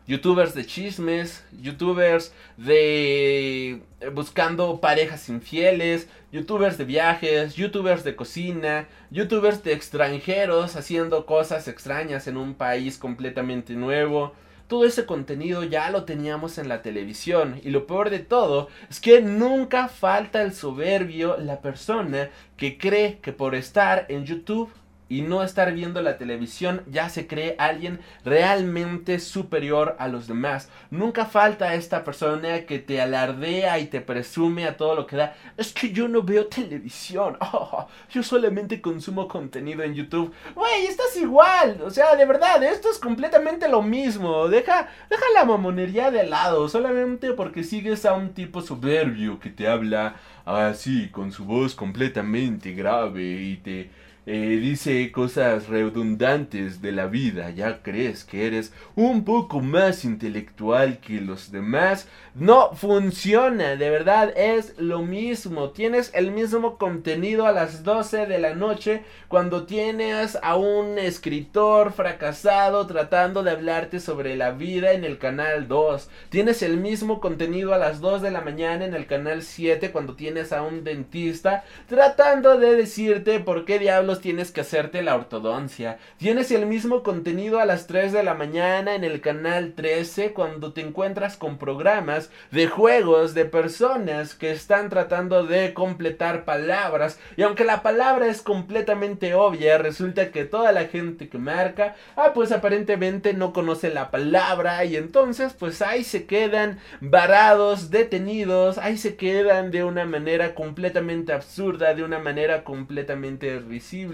youtubers 0.07 0.53
de 0.53 0.65
chismes, 0.65 1.43
youtubers 1.61 2.33
de 2.57 3.81
eh, 3.99 4.09
buscando 4.13 4.79
parejas 4.79 5.29
infieles, 5.29 6.07
youtubers 6.31 6.77
de 6.77 6.85
viajes, 6.85 7.55
youtubers 7.55 8.03
de 8.03 8.15
cocina, 8.15 8.87
youtubers 9.09 9.63
de 9.63 9.73
extranjeros 9.73 10.75
haciendo 10.75 11.25
cosas 11.25 11.67
extrañas 11.67 12.27
en 12.27 12.37
un 12.37 12.53
país 12.53 12.97
completamente 12.97 13.73
nuevo. 13.73 14.33
Todo 14.67 14.85
ese 14.85 15.05
contenido 15.05 15.63
ya 15.63 15.91
lo 15.91 16.05
teníamos 16.05 16.57
en 16.57 16.69
la 16.69 16.81
televisión 16.81 17.61
y 17.63 17.69
lo 17.69 17.85
peor 17.85 18.09
de 18.09 18.19
todo 18.19 18.67
es 18.89 18.99
que 18.99 19.21
nunca 19.21 19.89
falta 19.89 20.41
el 20.41 20.53
soberbio, 20.53 21.37
la 21.37 21.61
persona 21.61 22.29
que 22.57 22.77
cree 22.77 23.19
que 23.19 23.31
por 23.31 23.53
estar 23.53 24.07
en 24.09 24.25
YouTube 24.25 24.71
y 25.07 25.21
no 25.21 25.43
estar 25.43 25.71
viendo 25.73 26.01
la 26.01 26.17
televisión 26.17 26.81
ya 26.87 27.09
se 27.09 27.27
cree 27.27 27.55
alguien 27.59 27.99
realmente 28.23 29.19
superior 29.19 29.95
a 29.99 30.07
los 30.07 30.27
demás. 30.27 30.69
Nunca 30.89 31.25
falta 31.25 31.75
esta 31.75 32.03
persona 32.03 32.65
que 32.65 32.79
te 32.79 33.01
alardea 33.01 33.79
y 33.79 33.87
te 33.87 34.01
presume 34.01 34.65
a 34.65 34.77
todo 34.77 34.95
lo 34.95 35.05
que 35.05 35.17
da. 35.17 35.35
Es 35.57 35.73
que 35.73 35.91
yo 35.91 36.07
no 36.07 36.23
veo 36.23 36.47
televisión. 36.47 37.37
yo 38.09 38.23
solamente 38.23 38.81
consumo 38.81 39.27
contenido 39.27 39.83
en 39.83 39.93
YouTube. 39.93 40.33
Güey, 40.55 40.85
estás 40.87 41.15
igual. 41.17 41.81
O 41.83 41.89
sea, 41.89 42.15
de 42.15 42.25
verdad, 42.25 42.63
esto 42.63 42.89
es 42.89 42.97
completamente 42.97 43.69
lo 43.69 43.81
mismo. 43.81 44.47
Deja, 44.47 44.89
deja 45.09 45.25
la 45.33 45.45
mamonería 45.45 46.11
de 46.11 46.23
lado. 46.23 46.67
Solamente 46.67 47.33
porque 47.33 47.63
sigues 47.63 48.05
a 48.05 48.13
un 48.13 48.33
tipo 48.33 48.61
soberbio 48.61 49.39
que 49.39 49.49
te 49.49 49.67
habla 49.67 50.15
así, 50.45 51.09
con 51.09 51.31
su 51.31 51.45
voz 51.45 51.75
completamente 51.75 52.73
grave 52.73 53.23
y 53.23 53.57
te 53.57 53.89
eh, 54.27 54.57
dice 54.59 55.11
cosas 55.11 55.67
redundantes 55.67 56.81
de 56.81 56.91
la 56.91 57.05
vida, 57.05 57.51
ya 57.51 57.83
crees 57.83 58.23
que 58.23 58.47
eres 58.47 58.73
un 58.95 59.23
poco 59.23 59.59
más 59.59 60.03
intelectual 60.03 60.99
que 60.99 61.21
los 61.21 61.51
demás, 61.51 62.07
no 62.33 62.73
funciona, 62.73 63.75
de 63.75 63.89
verdad 63.89 64.33
es 64.35 64.73
lo 64.77 65.03
mismo, 65.03 65.69
tienes 65.69 66.11
el 66.15 66.31
mismo 66.31 66.77
contenido 66.77 67.45
a 67.45 67.51
las 67.51 67.83
12 67.83 68.25
de 68.25 68.39
la 68.39 68.55
noche 68.55 69.03
cuando 69.27 69.65
tienes 69.65 70.38
a 70.41 70.55
un 70.55 70.97
escritor 70.97 71.93
fracasado 71.93 72.88
tratando 72.88 73.43
de 73.43 73.51
hablarte 73.51 73.99
sobre 73.99 74.35
la 74.35 74.51
vida 74.51 74.93
en 74.93 75.03
el 75.03 75.19
canal 75.19 75.67
2, 75.67 76.09
tienes 76.29 76.63
el 76.63 76.77
mismo 76.77 77.21
contenido 77.21 77.73
a 77.73 77.77
las 77.77 78.01
2 78.01 78.23
de 78.23 78.31
la 78.31 78.41
mañana 78.41 78.85
en 78.85 78.95
el 78.95 79.05
canal 79.05 79.43
7 79.43 79.91
cuando 79.91 80.15
tienes 80.15 80.51
a 80.51 80.63
un 80.63 80.83
dentista 80.83 81.63
tratando 81.88 82.57
de 82.57 82.75
decirte 82.75 83.39
por 83.39 83.65
qué 83.65 83.77
diablos 83.79 84.14
tienes 84.21 84.51
que 84.51 84.62
hacerte 84.62 85.01
la 85.01 85.15
ortodoncia. 85.15 85.97
Tienes 86.17 86.51
el 86.51 86.65
mismo 86.65 87.04
contenido 87.04 87.60
a 87.60 87.65
las 87.65 87.88
3 87.88 88.13
de 88.13 88.23
la 88.23 88.34
mañana 88.34 88.95
en 88.95 89.04
el 89.04 89.21
canal 89.21 89.73
13 89.73 90.34
cuando 90.34 90.73
te 90.73 90.82
encuentras 90.82 91.38
con 91.38 91.58
programas 91.58 92.30
de 92.51 92.67
juegos 92.67 93.34
de 93.34 93.45
personas 93.45 94.36
que 94.36 94.51
están 94.51 94.89
tratando 94.89 95.45
de 95.45 95.73
completar 95.73 96.45
palabras. 96.45 97.19
Y 97.38 97.41
aunque 97.43 97.65
la 97.65 97.82
palabra 97.84 98.28
es 98.28 98.41
completamente 98.41 99.34
obvia, 99.34 99.78
resulta 99.78 100.32
que 100.32 100.45
toda 100.45 100.71
la 100.71 100.86
gente 100.86 101.30
que 101.30 101.38
marca, 101.38 101.95
ah, 102.15 102.32
pues 102.34 102.51
aparentemente 102.51 103.34
no 103.34 103.54
conoce 103.54 103.89
la 103.89 104.12
palabra 104.12 104.84
y 104.86 104.95
entonces 104.95 105.54
pues 105.54 105.82
ahí 105.82 106.04
se 106.04 106.25
quedan 106.25 106.80
varados, 107.01 107.89
detenidos, 107.89 108.78
ahí 108.78 108.97
se 108.97 109.15
quedan 109.15 109.71
de 109.71 109.84
una 109.84 110.06
manera 110.06 110.56
completamente 110.56 111.34
absurda, 111.34 111.93
de 111.93 112.04
una 112.04 112.19
manera 112.19 112.63
completamente 112.63 113.60
risible 113.60 114.04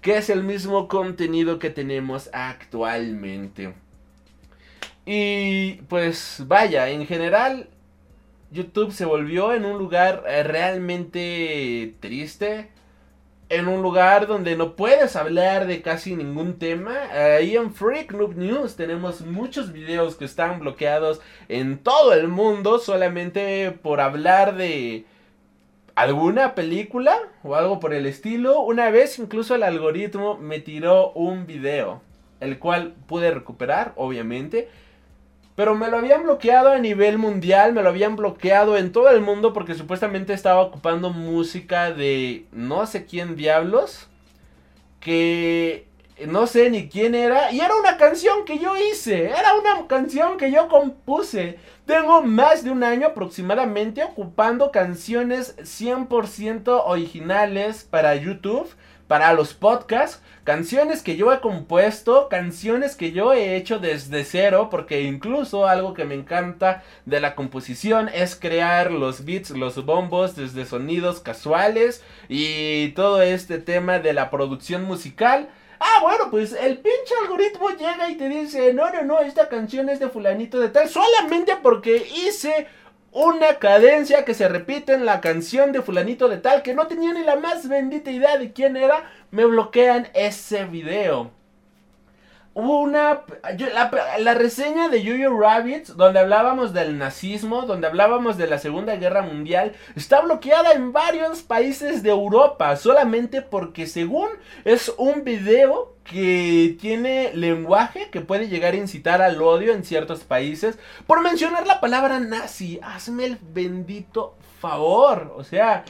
que 0.00 0.16
es 0.16 0.30
el 0.30 0.42
mismo 0.42 0.88
contenido 0.88 1.58
que 1.58 1.70
tenemos 1.70 2.30
actualmente. 2.32 3.74
Y 5.06 5.74
pues 5.88 6.44
vaya, 6.46 6.88
en 6.90 7.06
general 7.06 7.68
YouTube 8.50 8.92
se 8.92 9.04
volvió 9.04 9.52
en 9.54 9.64
un 9.64 9.78
lugar 9.78 10.24
eh, 10.28 10.42
realmente 10.42 11.94
triste. 12.00 12.70
En 13.48 13.66
un 13.66 13.82
lugar 13.82 14.28
donde 14.28 14.54
no 14.56 14.76
puedes 14.76 15.16
hablar 15.16 15.66
de 15.66 15.82
casi 15.82 16.14
ningún 16.14 16.58
tema. 16.58 16.94
Ahí 17.12 17.56
en 17.56 17.74
Freak 17.74 18.12
News 18.12 18.76
tenemos 18.76 19.22
muchos 19.22 19.72
videos 19.72 20.14
que 20.14 20.24
están 20.24 20.60
bloqueados 20.60 21.20
en 21.48 21.78
todo 21.78 22.12
el 22.12 22.28
mundo 22.28 22.78
solamente 22.78 23.72
por 23.72 24.00
hablar 24.00 24.56
de 24.56 25.04
alguna 26.00 26.54
película 26.54 27.16
o 27.42 27.54
algo 27.54 27.80
por 27.80 27.94
el 27.94 28.06
estilo. 28.06 28.60
Una 28.60 28.90
vez 28.90 29.18
incluso 29.18 29.54
el 29.54 29.62
algoritmo 29.62 30.36
me 30.36 30.60
tiró 30.60 31.12
un 31.12 31.46
video, 31.46 32.00
el 32.40 32.58
cual 32.58 32.94
pude 33.06 33.30
recuperar, 33.30 33.92
obviamente. 33.96 34.68
Pero 35.56 35.74
me 35.74 35.88
lo 35.88 35.98
habían 35.98 36.22
bloqueado 36.22 36.70
a 36.70 36.78
nivel 36.78 37.18
mundial, 37.18 37.72
me 37.72 37.82
lo 37.82 37.90
habían 37.90 38.16
bloqueado 38.16 38.78
en 38.78 38.92
todo 38.92 39.10
el 39.10 39.20
mundo 39.20 39.52
porque 39.52 39.74
supuestamente 39.74 40.32
estaba 40.32 40.60
ocupando 40.60 41.10
música 41.10 41.92
de 41.92 42.46
no 42.52 42.86
sé 42.86 43.04
quién 43.04 43.36
diablos. 43.36 44.08
Que 45.00 45.86
no 46.26 46.46
sé 46.46 46.70
ni 46.70 46.88
quién 46.88 47.14
era. 47.14 47.52
Y 47.52 47.60
era 47.60 47.74
una 47.74 47.96
canción 47.96 48.44
que 48.44 48.58
yo 48.58 48.76
hice. 48.76 49.26
Era 49.26 49.54
una 49.54 49.86
canción 49.86 50.36
que 50.36 50.50
yo 50.50 50.68
compuse. 50.68 51.58
Tengo 51.86 52.22
más 52.22 52.62
de 52.64 52.70
un 52.70 52.84
año 52.84 53.08
aproximadamente 53.08 54.04
ocupando 54.04 54.70
canciones 54.70 55.56
100% 55.58 56.82
originales 56.86 57.84
para 57.84 58.14
YouTube. 58.14 58.68
para 59.10 59.32
los 59.32 59.54
podcasts, 59.54 60.22
canciones 60.44 61.02
que 61.02 61.16
yo 61.16 61.32
he 61.32 61.40
compuesto, 61.40 62.28
canciones 62.28 62.94
que 62.94 63.10
yo 63.10 63.32
he 63.32 63.56
hecho 63.56 63.80
desde 63.80 64.22
cero, 64.22 64.68
porque 64.70 65.02
incluso 65.02 65.66
algo 65.66 65.94
que 65.94 66.04
me 66.04 66.14
encanta 66.14 66.84
de 67.06 67.18
la 67.18 67.34
composición 67.34 68.08
es 68.08 68.36
crear 68.36 68.92
los 68.92 69.24
beats, 69.24 69.50
los 69.50 69.84
bombos 69.84 70.36
desde 70.36 70.64
sonidos 70.64 71.18
casuales 71.18 72.04
y 72.28 72.90
todo 72.90 73.20
este 73.20 73.58
tema 73.58 73.98
de 73.98 74.12
la 74.12 74.30
producción 74.30 74.84
musical. 74.84 75.48
Ah, 75.80 76.00
bueno, 76.02 76.30
pues 76.30 76.52
el 76.52 76.76
pinche 76.76 77.14
algoritmo 77.22 77.70
llega 77.70 78.10
y 78.10 78.16
te 78.16 78.28
dice, 78.28 78.74
no, 78.74 78.90
no, 78.92 79.02
no, 79.02 79.20
esta 79.20 79.48
canción 79.48 79.88
es 79.88 79.98
de 79.98 80.10
fulanito 80.10 80.60
de 80.60 80.68
tal, 80.68 80.90
solamente 80.90 81.56
porque 81.62 81.96
hice 81.96 82.66
una 83.12 83.58
cadencia 83.58 84.26
que 84.26 84.34
se 84.34 84.46
repite 84.46 84.92
en 84.92 85.06
la 85.06 85.22
canción 85.22 85.72
de 85.72 85.80
fulanito 85.80 86.28
de 86.28 86.36
tal 86.36 86.62
que 86.62 86.74
no 86.74 86.86
tenía 86.86 87.14
ni 87.14 87.24
la 87.24 87.36
más 87.36 87.66
bendita 87.66 88.10
idea 88.10 88.36
de 88.36 88.52
quién 88.52 88.76
era, 88.76 89.10
me 89.30 89.46
bloquean 89.46 90.08
ese 90.12 90.66
video. 90.66 91.30
Hubo 92.52 92.80
una. 92.80 93.22
la, 94.18 94.34
reseña 94.34 94.88
de 94.88 95.02
Yuyu 95.02 95.38
Rabbits, 95.38 95.96
donde 95.96 96.18
hablábamos 96.18 96.72
del 96.72 96.98
nazismo, 96.98 97.62
donde 97.62 97.86
hablábamos 97.86 98.36
de 98.36 98.48
la 98.48 98.58
Segunda 98.58 98.96
Guerra 98.96 99.22
Mundial, 99.22 99.72
está 99.94 100.20
bloqueada 100.20 100.72
en 100.72 100.92
varios 100.92 101.42
países 101.42 102.02
de 102.02 102.10
Europa, 102.10 102.74
solamente 102.74 103.40
porque, 103.40 103.86
según 103.86 104.28
es 104.64 104.92
un 104.98 105.22
video 105.22 105.94
que 106.02 106.76
tiene 106.80 107.32
lenguaje 107.34 108.10
que 108.10 108.20
puede 108.20 108.48
llegar 108.48 108.74
a 108.74 108.78
incitar 108.78 109.22
al 109.22 109.40
odio 109.40 109.72
en 109.72 109.84
ciertos 109.84 110.24
países, 110.24 110.76
por 111.06 111.22
mencionar 111.22 111.68
la 111.68 111.80
palabra 111.80 112.18
nazi. 112.18 112.80
Hazme 112.82 113.26
el 113.26 113.38
bendito 113.40 114.34
favor. 114.60 115.32
O 115.36 115.44
sea, 115.44 115.84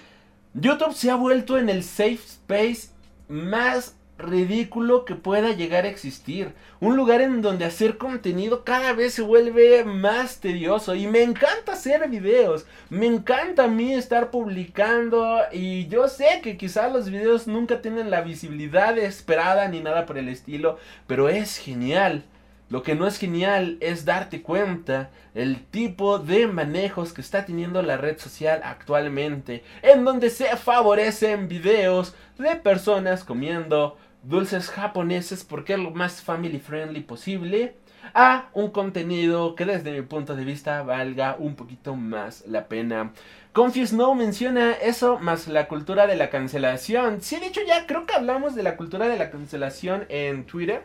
YouTube 0.53 0.95
se 0.95 1.11
ha 1.11 1.17
vuelto 1.17 1.57
en 1.57 1.71
el 1.71 1.83
safe 1.85 2.17
space 2.17 2.91
más 3.29 3.97
ridículo 4.23 5.05
que 5.05 5.15
pueda 5.15 5.53
llegar 5.53 5.85
a 5.85 5.89
existir. 5.89 6.53
Un 6.81 6.97
lugar 6.97 7.21
en 7.21 7.43
donde 7.43 7.65
hacer 7.65 7.99
contenido 7.99 8.65
cada 8.65 8.93
vez 8.93 9.15
se 9.15 9.23
vuelve 9.23 9.85
más 9.85 10.41
tedioso. 10.41 10.95
Y 10.95 11.07
me 11.07 11.23
encanta 11.23 11.73
hacer 11.73 12.09
videos. 12.09 12.67
Me 12.89 13.07
encanta 13.07 13.65
a 13.65 13.69
mí 13.69 13.95
estar 13.95 14.31
publicando. 14.31 15.39
Y 15.53 15.89
yo 15.89 16.09
sé 16.09 16.41
que 16.43 16.57
quizás 16.57 16.93
los 16.93 17.11
videos 17.11 17.47
nunca 17.47 17.83
tienen 17.83 18.11
la 18.11 18.21
visibilidad 18.21 18.97
esperada 18.99 19.69
ni 19.69 19.81
nada 19.81 20.07
por 20.07 20.19
el 20.19 20.29
estilo. 20.29 20.79
Pero 21.07 21.29
es 21.29 21.57
genial. 21.59 22.25
Lo 22.71 22.85
que 22.85 22.95
no 22.95 23.09
es 23.09 23.19
genial 23.19 23.79
es 23.81 24.05
darte 24.05 24.43
cuenta 24.43 25.11
el 25.35 25.65
tipo 25.65 26.21
de 26.21 26.47
manejos 26.47 27.13
que 27.13 27.21
está 27.21 27.45
teniendo 27.45 27.83
la 27.83 27.97
red 27.97 28.17
social 28.19 28.61
actualmente, 28.65 29.65
en 29.83 30.05
donde 30.05 30.31
se 30.31 30.57
favorecen 30.57 31.49
videos 31.49 32.15
de 32.39 32.55
personas 32.55 33.25
comiendo 33.25 33.99
dulces 34.23 34.71
japoneses 34.71 35.45
porque 35.45 35.75
es 35.75 35.79
lo 35.79 35.91
más 35.91 36.23
family 36.23 36.59
friendly 36.59 37.01
posible 37.01 37.75
a 38.15 38.49
un 38.55 38.71
contenido 38.71 39.55
que 39.55 39.65
desde 39.65 39.93
mi 39.93 40.03
punto 40.03 40.35
de 40.35 40.45
vista 40.45 40.83
valga 40.83 41.37
un 41.39 41.55
poquito 41.55 41.95
más 41.95 42.45
la 42.47 42.67
pena. 42.67 43.13
Confuse 43.53 43.95
No 43.95 44.15
menciona 44.15 44.73
eso 44.73 45.19
más 45.19 45.49
la 45.49 45.69
cultura 45.69 46.07
de 46.07 46.17
la 46.17 46.31
cancelación. 46.31 47.21
Sí, 47.21 47.39
de 47.41 47.47
hecho 47.47 47.61
ya 47.67 47.87
creo 47.87 48.07
que 48.07 48.15
hablamos 48.15 48.55
de 48.55 48.63
la 48.63 48.77
cultura 48.77 49.09
de 49.09 49.19
la 49.19 49.31
cancelación 49.31 50.07
en 50.09 50.45
Twitter, 50.45 50.83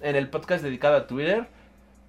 en 0.00 0.16
el 0.16 0.28
podcast 0.28 0.62
dedicado 0.62 0.96
a 0.96 1.06
Twitter. 1.06 1.46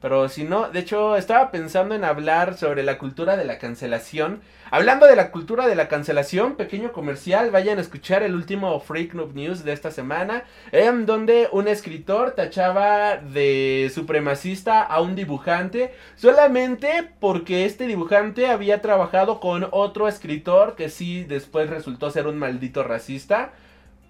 Pero 0.01 0.29
si 0.29 0.45
no, 0.45 0.69
de 0.69 0.79
hecho 0.79 1.17
estaba 1.17 1.51
pensando 1.51 1.93
en 1.93 2.05
hablar 2.05 2.57
sobre 2.57 2.83
la 2.83 2.97
cultura 2.97 3.35
de 3.35 3.43
la 3.43 3.57
cancelación. 3.57 4.41
Hablando 4.71 5.07
de 5.07 5.15
la 5.17 5.31
cultura 5.31 5.67
de 5.67 5.75
la 5.75 5.89
cancelación, 5.89 6.55
pequeño 6.55 6.93
comercial, 6.93 7.51
vayan 7.51 7.79
a 7.79 7.81
escuchar 7.81 8.23
el 8.23 8.33
último 8.33 8.79
Freak 8.79 9.13
Noob 9.13 9.35
News 9.35 9.65
de 9.65 9.73
esta 9.73 9.91
semana, 9.91 10.43
en 10.71 11.05
donde 11.05 11.49
un 11.51 11.67
escritor 11.67 12.31
tachaba 12.31 13.17
de 13.17 13.91
supremacista 13.93 14.83
a 14.83 15.01
un 15.01 15.15
dibujante 15.15 15.93
solamente 16.15 17.09
porque 17.19 17.65
este 17.65 17.85
dibujante 17.85 18.47
había 18.47 18.81
trabajado 18.81 19.41
con 19.41 19.67
otro 19.71 20.07
escritor 20.07 20.75
que 20.75 20.89
sí 20.89 21.25
después 21.25 21.69
resultó 21.69 22.09
ser 22.09 22.27
un 22.27 22.37
maldito 22.37 22.83
racista. 22.83 23.51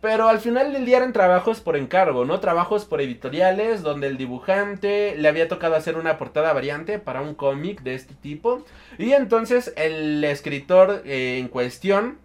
Pero 0.01 0.29
al 0.29 0.39
final 0.39 0.71
del 0.71 0.85
día 0.85 0.97
eran 0.97 1.11
trabajos 1.11 1.59
por 1.59 1.75
encargo, 1.75 2.23
¿no? 2.23 2.39
Trabajos 2.39 2.85
por 2.85 3.01
editoriales 3.01 3.81
donde 3.81 4.07
el 4.07 4.17
dibujante 4.17 5.15
le 5.17 5.27
había 5.27 5.49
tocado 5.49 5.75
hacer 5.75 5.97
una 5.97 6.17
portada 6.17 6.53
variante 6.53 6.99
para 6.99 7.21
un 7.21 7.35
cómic 7.35 7.81
de 7.81 7.95
este 7.95 8.13
tipo. 8.13 8.63
Y 8.97 9.11
entonces 9.11 9.73
el 9.75 10.23
escritor 10.23 11.01
eh, 11.05 11.37
en 11.39 11.49
cuestión 11.49 12.17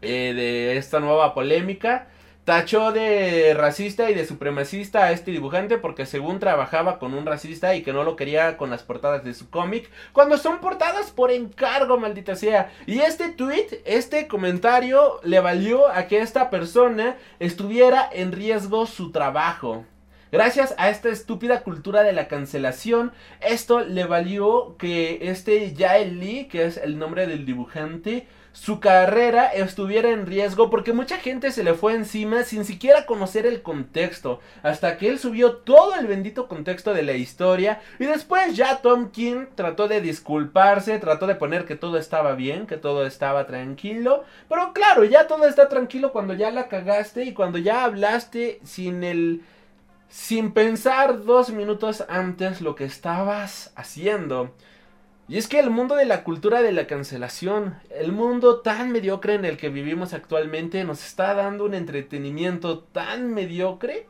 eh, 0.00 0.32
de 0.34 0.76
esta 0.76 1.00
nueva 1.00 1.34
polémica 1.34 2.08
Tachó 2.44 2.90
de 2.90 3.54
racista 3.54 4.10
y 4.10 4.14
de 4.14 4.26
supremacista 4.26 5.04
a 5.04 5.12
este 5.12 5.30
dibujante 5.30 5.78
porque 5.78 6.06
según 6.06 6.40
trabajaba 6.40 6.98
con 6.98 7.14
un 7.14 7.24
racista 7.24 7.76
y 7.76 7.82
que 7.82 7.92
no 7.92 8.02
lo 8.02 8.16
quería 8.16 8.56
con 8.56 8.68
las 8.68 8.82
portadas 8.82 9.22
de 9.22 9.32
su 9.32 9.48
cómic, 9.48 9.88
cuando 10.12 10.36
son 10.36 10.58
portadas 10.58 11.12
por 11.12 11.30
encargo, 11.30 11.98
maldita 11.98 12.34
sea. 12.34 12.72
Y 12.84 12.98
este 12.98 13.28
tweet, 13.28 13.82
este 13.84 14.26
comentario 14.26 15.20
le 15.22 15.38
valió 15.38 15.86
a 15.86 16.08
que 16.08 16.18
esta 16.18 16.50
persona 16.50 17.16
estuviera 17.38 18.10
en 18.12 18.32
riesgo 18.32 18.86
su 18.86 19.12
trabajo. 19.12 19.84
Gracias 20.32 20.74
a 20.78 20.90
esta 20.90 21.10
estúpida 21.10 21.62
cultura 21.62 22.02
de 22.02 22.12
la 22.12 22.26
cancelación, 22.26 23.12
esto 23.40 23.80
le 23.80 24.04
valió 24.04 24.76
que 24.78 25.30
este 25.30 25.74
Yael 25.74 26.18
Lee, 26.18 26.48
que 26.48 26.64
es 26.64 26.76
el 26.78 26.98
nombre 26.98 27.28
del 27.28 27.46
dibujante, 27.46 28.26
su 28.52 28.80
carrera 28.80 29.46
estuviera 29.46 30.10
en 30.10 30.26
riesgo 30.26 30.70
porque 30.70 30.92
mucha 30.92 31.18
gente 31.18 31.50
se 31.50 31.64
le 31.64 31.74
fue 31.74 31.94
encima 31.94 32.44
sin 32.44 32.64
siquiera 32.64 33.06
conocer 33.06 33.46
el 33.46 33.62
contexto, 33.62 34.40
hasta 34.62 34.98
que 34.98 35.08
él 35.08 35.18
subió 35.18 35.56
todo 35.56 35.94
el 35.94 36.06
bendito 36.06 36.48
contexto 36.48 36.92
de 36.92 37.02
la 37.02 37.14
historia 37.14 37.80
y 37.98 38.04
después 38.04 38.54
ya 38.54 38.82
Tom 38.82 39.10
King 39.10 39.46
trató 39.54 39.88
de 39.88 40.00
disculparse, 40.00 40.98
trató 40.98 41.26
de 41.26 41.34
poner 41.34 41.64
que 41.64 41.76
todo 41.76 41.96
estaba 41.96 42.34
bien, 42.34 42.66
que 42.66 42.76
todo 42.76 43.06
estaba 43.06 43.46
tranquilo, 43.46 44.24
pero 44.48 44.72
claro, 44.72 45.04
ya 45.04 45.26
todo 45.26 45.46
está 45.46 45.68
tranquilo 45.68 46.12
cuando 46.12 46.34
ya 46.34 46.50
la 46.50 46.68
cagaste 46.68 47.24
y 47.24 47.32
cuando 47.32 47.58
ya 47.58 47.84
hablaste 47.84 48.60
sin 48.64 49.02
el 49.02 49.42
sin 50.08 50.52
pensar 50.52 51.24
dos 51.24 51.50
minutos 51.50 52.04
antes 52.06 52.60
lo 52.60 52.74
que 52.74 52.84
estabas 52.84 53.72
haciendo. 53.76 54.54
Y 55.32 55.38
es 55.38 55.48
que 55.48 55.58
el 55.58 55.70
mundo 55.70 55.94
de 55.94 56.04
la 56.04 56.24
cultura 56.24 56.60
de 56.60 56.72
la 56.72 56.86
cancelación, 56.86 57.76
el 57.88 58.12
mundo 58.12 58.60
tan 58.60 58.92
mediocre 58.92 59.32
en 59.32 59.46
el 59.46 59.56
que 59.56 59.70
vivimos 59.70 60.12
actualmente, 60.12 60.84
nos 60.84 61.02
está 61.02 61.32
dando 61.32 61.64
un 61.64 61.72
entretenimiento 61.72 62.80
tan 62.80 63.32
mediocre 63.32 64.06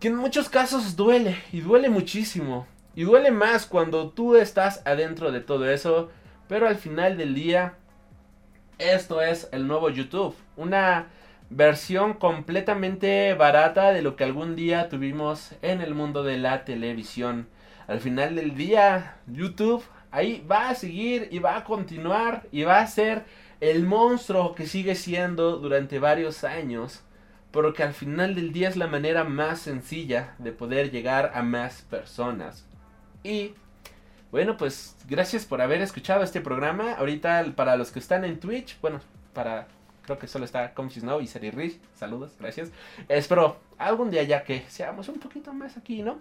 que 0.00 0.08
en 0.08 0.16
muchos 0.16 0.48
casos 0.48 0.96
duele, 0.96 1.36
y 1.52 1.60
duele 1.60 1.90
muchísimo. 1.90 2.66
Y 2.94 3.02
duele 3.02 3.30
más 3.30 3.66
cuando 3.66 4.08
tú 4.08 4.36
estás 4.36 4.80
adentro 4.86 5.32
de 5.32 5.40
todo 5.40 5.70
eso, 5.70 6.08
pero 6.48 6.66
al 6.66 6.76
final 6.76 7.18
del 7.18 7.34
día, 7.34 7.74
esto 8.78 9.20
es 9.20 9.50
el 9.52 9.66
nuevo 9.66 9.90
YouTube. 9.90 10.34
Una 10.56 11.08
versión 11.50 12.14
completamente 12.14 13.34
barata 13.34 13.92
de 13.92 14.00
lo 14.00 14.16
que 14.16 14.24
algún 14.24 14.56
día 14.56 14.88
tuvimos 14.88 15.50
en 15.60 15.82
el 15.82 15.94
mundo 15.94 16.22
de 16.22 16.38
la 16.38 16.64
televisión. 16.64 17.48
Al 17.86 18.00
final 18.00 18.34
del 18.36 18.56
día, 18.56 19.18
YouTube 19.26 19.84
ahí 20.16 20.42
va 20.50 20.70
a 20.70 20.74
seguir 20.74 21.28
y 21.30 21.40
va 21.40 21.58
a 21.58 21.64
continuar 21.64 22.46
y 22.50 22.62
va 22.62 22.80
a 22.80 22.86
ser 22.86 23.24
el 23.60 23.84
monstruo 23.84 24.54
que 24.54 24.66
sigue 24.66 24.94
siendo 24.94 25.58
durante 25.58 25.98
varios 25.98 26.42
años, 26.42 27.02
pero 27.50 27.74
que 27.74 27.82
al 27.82 27.92
final 27.92 28.34
del 28.34 28.50
día 28.50 28.70
es 28.70 28.76
la 28.76 28.86
manera 28.86 29.24
más 29.24 29.60
sencilla 29.60 30.34
de 30.38 30.52
poder 30.52 30.90
llegar 30.90 31.32
a 31.34 31.42
más 31.42 31.82
personas. 31.82 32.64
Y 33.22 33.52
bueno, 34.30 34.56
pues 34.56 34.96
gracias 35.06 35.44
por 35.44 35.60
haber 35.60 35.82
escuchado 35.82 36.22
este 36.22 36.40
programa. 36.40 36.94
Ahorita 36.94 37.44
para 37.54 37.76
los 37.76 37.90
que 37.90 37.98
están 37.98 38.24
en 38.24 38.40
Twitch, 38.40 38.80
bueno, 38.80 39.00
para 39.34 39.68
creo 40.02 40.18
que 40.18 40.28
solo 40.28 40.46
está 40.46 40.72
Comchis 40.72 41.04
Now 41.04 41.20
y 41.20 41.26
Seri 41.26 41.50
Rich. 41.50 41.78
Saludos, 41.94 42.32
gracias. 42.40 42.70
Espero 43.08 43.60
algún 43.76 44.10
día 44.10 44.22
ya 44.22 44.44
que 44.44 44.64
seamos 44.68 45.10
un 45.10 45.18
poquito 45.18 45.52
más 45.52 45.76
aquí, 45.76 46.02
¿no? 46.02 46.20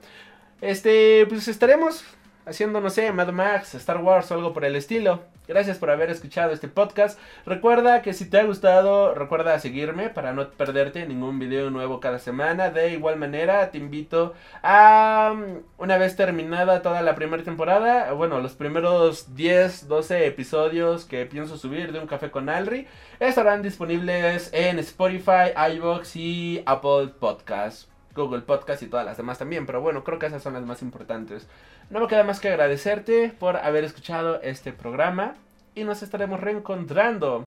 Este, 0.60 1.26
pues 1.28 1.48
estaremos 1.48 2.04
haciendo, 2.46 2.82
no 2.82 2.90
sé, 2.90 3.12
Mad 3.12 3.30
Max, 3.30 3.76
Star 3.76 3.98
Wars 3.98 4.32
o 4.32 4.36
algo 4.36 4.54
por 4.54 4.66
el 4.66 4.76
estilo. 4.76 5.22
Gracias 5.48 5.78
por 5.78 5.92
haber 5.92 6.10
escuchado 6.10 6.52
este 6.52 6.68
podcast. 6.68 7.20
Recuerda 7.46 8.02
que 8.02 8.14
si 8.14 8.28
te 8.28 8.40
ha 8.40 8.44
gustado, 8.46 9.14
recuerda 9.14 9.60
seguirme 9.60 10.10
para 10.10 10.34
no 10.34 10.50
perderte 10.50 11.06
ningún 11.06 11.38
video 11.38 11.70
nuevo 11.70 12.00
cada 12.00 12.18
semana. 12.18 12.72
De 12.72 12.94
igual 12.94 13.18
manera, 13.18 13.70
te 13.70 13.78
invito 13.78 14.34
a, 14.64 15.36
una 15.78 15.98
vez 15.98 16.16
terminada 16.16 16.82
toda 16.82 17.04
la 17.04 17.14
primera 17.14 17.44
temporada, 17.44 18.12
bueno, 18.14 18.40
los 18.42 18.54
primeros 18.54 19.36
10, 19.36 19.88
12 19.88 20.26
episodios 20.26 21.06
que 21.06 21.26
pienso 21.28 21.58
subir 21.58 21.92
de 21.92 22.00
Un 22.00 22.08
Café 22.08 22.32
con 22.32 22.50
Alri, 22.50 22.88
estarán 23.20 23.62
disponibles 23.62 24.50
en 24.52 24.80
Spotify, 24.80 25.54
iVoox 25.74 26.16
y 26.16 26.64
Apple 26.66 27.10
Podcasts. 27.20 27.90
Google 28.16 28.42
Podcast 28.42 28.82
y 28.82 28.88
todas 28.88 29.06
las 29.06 29.18
demás 29.18 29.38
también, 29.38 29.66
pero 29.66 29.82
bueno, 29.82 30.04
creo 30.04 30.18
que 30.18 30.26
esas 30.26 30.42
son 30.42 30.54
las 30.54 30.66
más 30.66 30.82
importantes. 30.82 31.48
No 31.90 32.00
me 32.00 32.08
queda 32.08 32.24
más 32.24 32.40
que 32.40 32.50
agradecerte 32.50 33.32
por 33.38 33.58
haber 33.58 33.84
escuchado 33.84 34.42
este 34.42 34.74
programa 34.74 35.36
y 35.76 35.84
nos 35.84 36.02
estaremos 36.02 36.40
reencontrando 36.40 37.44